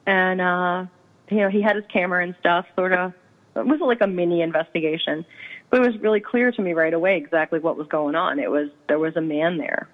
[0.06, 0.86] And uh,
[1.30, 2.66] you know, he had his camera and stuff.
[2.76, 3.14] Sort of,
[3.56, 5.26] it was like a mini investigation,
[5.70, 8.40] but it was really clear to me right away exactly what was going on.
[8.40, 9.88] It was there was a man there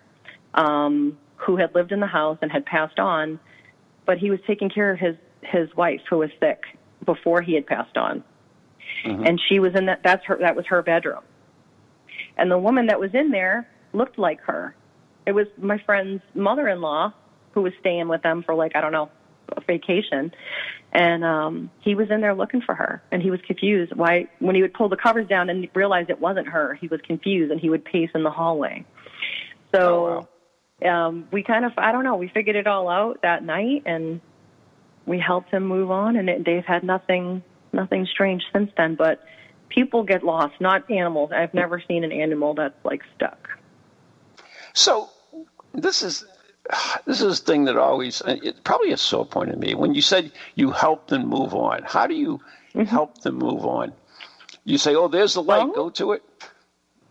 [0.54, 3.40] um, who had lived in the house and had passed on,
[4.06, 6.64] but he was taking care of his his wife who was sick
[7.06, 8.24] before he had passed on,
[9.06, 9.28] Mhm.
[9.28, 10.02] and she was in that.
[10.04, 10.38] That's her.
[10.38, 11.24] That was her bedroom,
[12.38, 14.76] and the woman that was in there looked like her.
[15.26, 17.14] It was my friend's mother-in-law
[17.54, 19.10] who was staying with them for like I don't know
[19.58, 20.32] a vacation,
[20.92, 24.56] and um he was in there looking for her, and he was confused why when
[24.56, 27.60] he would pull the covers down and realize it wasn't her, he was confused and
[27.60, 28.86] he would pace in the hallway.
[29.74, 30.28] So
[30.86, 34.22] um we kind of I don't know we figured it all out that night and
[35.06, 39.20] we helped him move on, and it, they've had nothing nothing strange since then, but.
[39.70, 41.32] People get lost, not animals.
[41.34, 43.48] I've never seen an animal that's like stuck.
[44.74, 45.10] So
[45.74, 46.26] this is
[47.06, 49.76] this is a thing that always uh, it probably a sore point in me.
[49.76, 52.40] When you said you help them move on, how do you
[52.74, 52.84] mm-hmm.
[52.84, 53.94] help them move on?
[54.64, 55.66] You say, "Oh, there's the light.
[55.66, 56.24] Well- Go to it."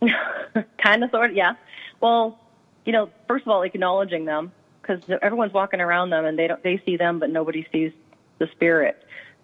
[0.83, 1.53] kind of, sort of, yeah.
[1.99, 2.39] Well,
[2.85, 4.51] you know, first of all, acknowledging them
[4.81, 7.91] because everyone's walking around them and they don't they see them, but nobody sees
[8.39, 9.03] the spirit.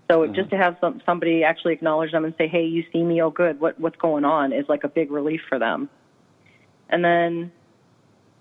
[0.10, 0.34] So mm-hmm.
[0.34, 3.22] just to have some somebody actually acknowledge them and say, "Hey, you see me?
[3.22, 3.60] Oh, good.
[3.60, 5.90] What what's going on?" is like a big relief for them.
[6.90, 7.52] And then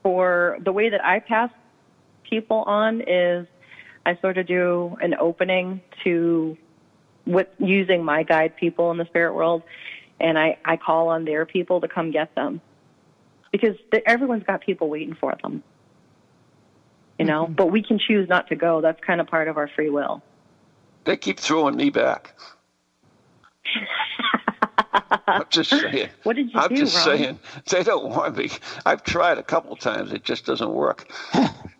[0.02, 1.50] for the way that I pass
[2.28, 3.46] people on is
[4.04, 6.56] I sort of do an opening to
[7.26, 9.62] with using my guide people in the spirit world
[10.20, 12.60] and I, I call on their people to come get them
[13.50, 15.62] because th- everyone's got people waiting for them
[17.18, 17.54] you know mm-hmm.
[17.54, 20.22] but we can choose not to go that's kind of part of our free will
[21.04, 22.34] They keep throwing me back.
[25.28, 26.08] I'm just saying.
[26.24, 26.58] What did you do?
[26.58, 27.18] I'm do, just Ron?
[27.18, 27.38] saying.
[27.70, 28.50] They don't want me.
[28.84, 30.12] I've tried a couple times.
[30.12, 31.08] It just doesn't work.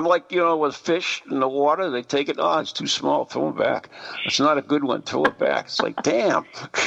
[0.00, 2.86] I'm like, you know, with fish in the water, they take it, oh, it's too
[2.86, 3.90] small, throw it back.
[4.24, 5.66] It's not a good one, throw it back.
[5.66, 6.46] It's like, damn.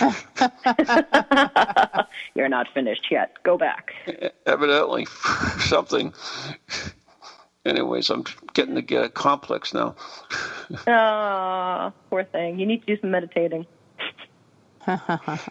[2.34, 3.91] you're not finished yet go back
[4.47, 5.05] Evidently,
[5.59, 6.11] something.
[7.64, 8.24] Anyways, I'm
[8.55, 9.93] getting to get a complex now.
[10.88, 13.68] oh poor thing you need to do some meditating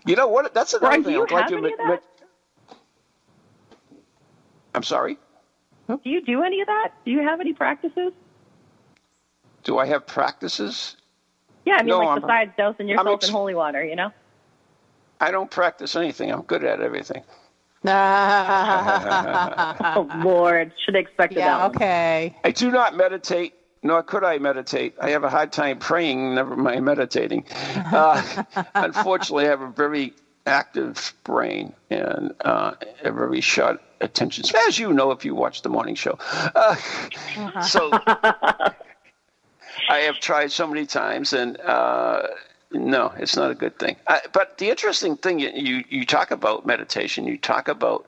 [0.05, 0.53] You know what?
[0.53, 1.13] That's another thing.
[1.13, 1.87] you I'm glad you any met- of that?
[1.89, 2.03] met-
[4.75, 5.17] I'm sorry?
[5.99, 8.13] Do you do any of that do you have any practices
[9.65, 10.97] Do I have practices?
[11.65, 14.11] yeah i mean No, like I'm- besides dousing yourself ex- in holy water you know
[15.21, 16.33] I don't practice anything.
[16.33, 17.23] I'm good at everything.
[17.85, 17.91] oh
[20.25, 21.77] lord should have expected that yeah, one.
[21.77, 22.37] okay.
[22.43, 24.95] I do not meditate, nor could I meditate.
[25.01, 27.45] I have a hard time praying, never mind meditating.
[27.93, 28.21] Uh,
[28.75, 30.15] unfortunately, I have a very
[30.47, 32.73] active brain and uh,
[33.05, 36.19] a very short attention as you know if you watch the morning show.
[36.55, 36.77] Uh,
[37.63, 37.91] so
[39.89, 42.27] I have tried so many times, and uh,
[42.73, 43.97] no, it's not a good thing.
[44.07, 48.07] I, but the interesting thing you, you you talk about meditation, you talk about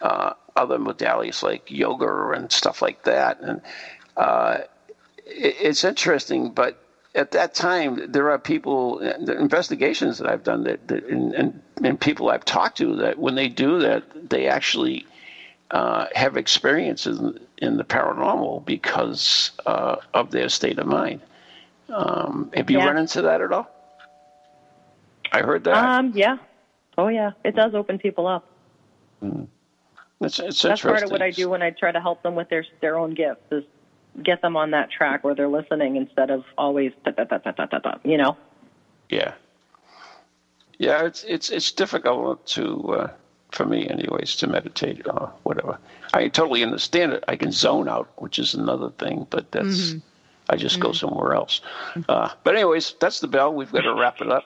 [0.00, 3.60] uh, other modalities like yoga and stuff like that, and
[4.16, 4.58] uh,
[5.26, 6.50] it, it's interesting.
[6.50, 6.82] But
[7.14, 11.62] at that time, there are people, the investigations that I've done that, that and, and
[11.82, 15.06] and people I've talked to that when they do that, they actually
[15.70, 21.20] uh, have experiences in, in the paranormal because uh, of their state of mind.
[21.90, 22.86] Um, have you Yeah.
[22.86, 23.70] run into that at all?
[25.32, 25.94] I heard that.
[25.98, 26.36] um yeah
[26.98, 28.44] oh yeah it does open people up
[30.20, 32.48] it's, it's That's part of what I do when I try to help them with
[32.48, 33.64] their their own gifts is
[34.22, 37.52] get them on that track where they're listening instead of always da, da, da, da,
[37.52, 38.36] da, da, da, you know.
[39.08, 39.34] Yeah.
[40.78, 43.10] Yeah, it's it's it's difficult to uh,
[43.52, 45.78] for me, anyways, to meditate or whatever.
[46.14, 47.24] I totally understand it.
[47.28, 49.92] I can zone out, which is another thing, but that's
[50.48, 51.60] I just go somewhere else.
[52.08, 53.54] Uh, but anyways, that's the bell.
[53.54, 54.44] We've got to wrap it up.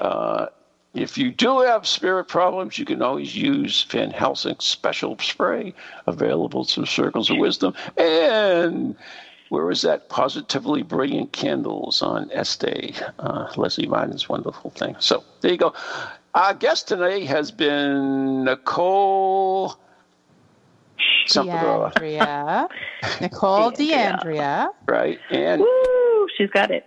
[0.00, 0.46] Uh,
[0.94, 5.74] if you do have spirit problems, you can always use Van Helsing's special spray,
[6.06, 7.74] available through Circles of Wisdom.
[7.96, 8.96] And
[9.48, 10.08] where is that?
[10.08, 14.96] Positively Brilliant Candles on Etsy, uh, Leslie Martin's wonderful thing.
[15.00, 15.74] So there you go.
[16.34, 19.76] Our guest today has been Nicole
[21.26, 22.68] something or other, Deandria.
[23.20, 24.70] Nicole Deandria.
[24.86, 25.18] right?
[25.30, 26.84] And Woo, she's got it.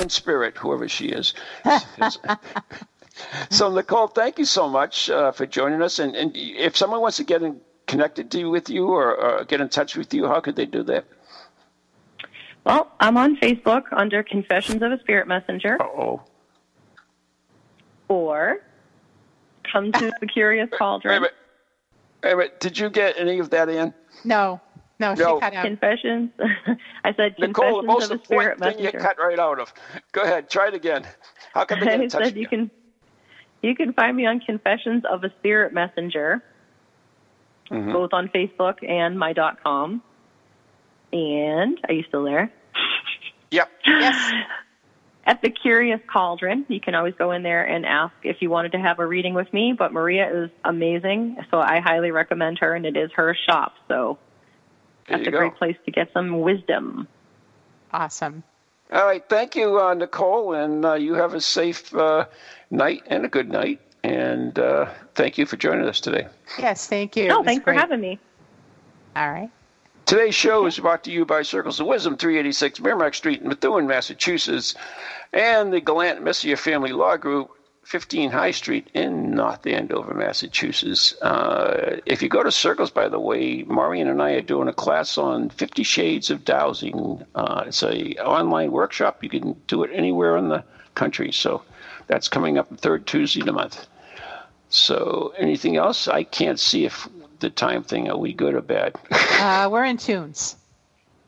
[0.00, 1.34] in spirit, whoever she is.
[3.50, 5.98] so, Nicole, thank you so much uh, for joining us.
[5.98, 9.44] And, and if someone wants to get in, connected to you, with you or, or
[9.44, 11.04] get in touch with you, how could they do that?
[12.64, 16.22] Well, I'm on Facebook under Confessions of a Spirit Messenger, Oh,
[18.10, 18.58] or
[19.72, 21.22] come to the Curious Cauldron.
[21.22, 21.34] minute.
[22.22, 23.94] Wait a minute, did you get any of that in?
[24.24, 24.60] No,
[24.98, 25.40] no, she No.
[25.40, 25.64] cut out.
[25.64, 26.30] Confessions.
[27.04, 28.98] I said Nicole, the confessions most of a spirit important thing you messenger.
[28.98, 29.72] cut right out of.
[30.12, 31.06] Go ahead, try it again.
[31.54, 32.48] How can they get I in touch said you you?
[32.48, 32.70] can
[33.62, 36.42] you can find me on Confessions of a Spirit Messenger,
[37.70, 37.92] Mhm.
[37.92, 40.02] both on Facebook and my dot com.
[41.12, 42.50] And are you still there?
[43.50, 43.68] Yep.
[43.86, 44.32] Yes.
[45.30, 48.72] At the Curious Cauldron, you can always go in there and ask if you wanted
[48.72, 49.72] to have a reading with me.
[49.78, 53.74] But Maria is amazing, so I highly recommend her, and it is her shop.
[53.86, 54.18] So
[55.06, 55.38] There that's a go.
[55.38, 57.06] great place to get some wisdom.
[57.92, 58.42] Awesome.
[58.92, 62.26] All right, thank you, uh, Nicole, and uh, you have a safe uh,
[62.72, 63.80] night and a good night.
[64.02, 66.26] And uh, thank you for joining us today.
[66.58, 67.26] Yes, thank you.
[67.26, 68.18] It No, was thanks for having me.
[69.14, 69.50] All right.
[70.06, 73.86] Today's show is brought to you by Circles of Wisdom, 386 Merrimack Street in Methuen,
[73.86, 74.74] Massachusetts,
[75.32, 77.50] and the Gallant Messier Family Law Group,
[77.84, 81.14] 15 High Street in North Andover, Massachusetts.
[81.22, 84.72] Uh, if you go to Circles, by the way, Maureen and I are doing a
[84.72, 87.24] class on 50 Shades of Dowsing.
[87.34, 89.22] Uh, it's a online workshop.
[89.24, 90.64] You can do it anywhere in the
[90.94, 91.32] country.
[91.32, 91.62] So
[92.06, 93.86] that's coming up the third Tuesday of the month.
[94.68, 96.06] So anything else?
[96.06, 97.08] I can't see if
[97.40, 98.94] the time thing, are we good or bad?
[99.40, 100.54] Uh, we're in tunes.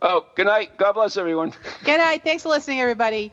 [0.02, 0.76] Oh, good night.
[0.76, 1.54] God bless everyone.
[1.82, 2.22] Good night.
[2.22, 3.32] Thanks for listening, everybody.